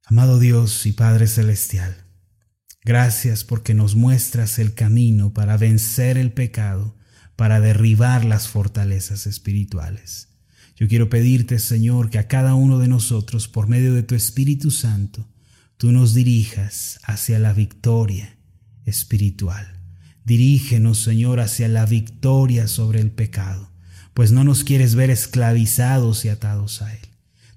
Amado 0.05 0.39
Dios 0.39 0.85
y 0.85 0.93
Padre 0.93 1.27
Celestial, 1.27 2.05
gracias 2.83 3.43
porque 3.43 3.73
nos 3.73 3.95
muestras 3.95 4.59
el 4.59 4.73
camino 4.73 5.33
para 5.33 5.57
vencer 5.57 6.17
el 6.17 6.31
pecado 6.33 6.97
para 7.41 7.59
derribar 7.59 8.23
las 8.23 8.47
fortalezas 8.47 9.25
espirituales. 9.25 10.29
Yo 10.75 10.87
quiero 10.87 11.09
pedirte, 11.09 11.57
Señor, 11.57 12.11
que 12.11 12.19
a 12.19 12.27
cada 12.27 12.53
uno 12.53 12.77
de 12.77 12.87
nosotros, 12.87 13.47
por 13.47 13.67
medio 13.67 13.95
de 13.95 14.03
tu 14.03 14.13
Espíritu 14.13 14.69
Santo, 14.69 15.27
tú 15.77 15.91
nos 15.91 16.13
dirijas 16.13 16.99
hacia 17.01 17.39
la 17.39 17.53
victoria 17.53 18.37
espiritual. 18.85 19.80
Dirígenos, 20.25 20.99
Señor, 20.99 21.39
hacia 21.39 21.67
la 21.67 21.85
victoria 21.85 22.67
sobre 22.67 23.01
el 23.01 23.11
pecado, 23.11 23.71
pues 24.13 24.31
no 24.31 24.43
nos 24.43 24.63
quieres 24.63 24.95
ver 24.95 25.09
esclavizados 25.09 26.25
y 26.25 26.29
atados 26.29 26.81
a 26.81 26.93
Él. 26.93 27.01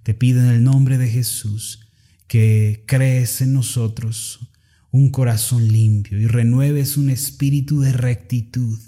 Te 0.03 0.15
pido 0.15 0.41
en 0.41 0.49
el 0.49 0.65
nombre 0.65 0.99
de 0.99 1.09
Jesús 1.09 1.89
que 2.27 2.85
crees 2.87 3.41
en 3.41 3.53
nosotros 3.53 4.49
un 4.91 5.11
corazón 5.11 5.73
limpio 5.73 6.21
y 6.21 6.27
renueves 6.27 6.97
un 6.97 7.11
espíritu 7.11 7.81
de 7.81 7.93
rectitud 7.93 8.79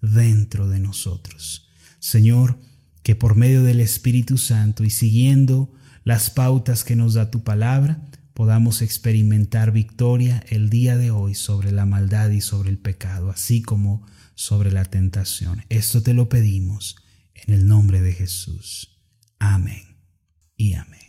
dentro 0.00 0.68
de 0.68 0.80
nosotros. 0.80 1.68
Señor, 2.00 2.58
que 3.02 3.14
por 3.14 3.36
medio 3.36 3.62
del 3.62 3.80
Espíritu 3.80 4.38
Santo 4.38 4.84
y 4.84 4.90
siguiendo 4.90 5.72
las 6.04 6.30
pautas 6.30 6.84
que 6.84 6.96
nos 6.96 7.14
da 7.14 7.30
tu 7.30 7.44
palabra, 7.44 8.02
podamos 8.34 8.82
experimentar 8.82 9.72
victoria 9.72 10.44
el 10.48 10.70
día 10.70 10.96
de 10.96 11.10
hoy 11.10 11.34
sobre 11.34 11.72
la 11.72 11.86
maldad 11.86 12.30
y 12.30 12.40
sobre 12.40 12.70
el 12.70 12.78
pecado, 12.78 13.30
así 13.30 13.62
como 13.62 14.06
sobre 14.34 14.72
la 14.72 14.84
tentación. 14.84 15.64
Esto 15.68 16.02
te 16.02 16.14
lo 16.14 16.28
pedimos 16.28 16.96
en 17.34 17.54
el 17.54 17.66
nombre 17.66 18.00
de 18.00 18.12
Jesús. 18.12 19.00
Amén 19.38 19.98
y 20.56 20.74
amén. 20.74 21.01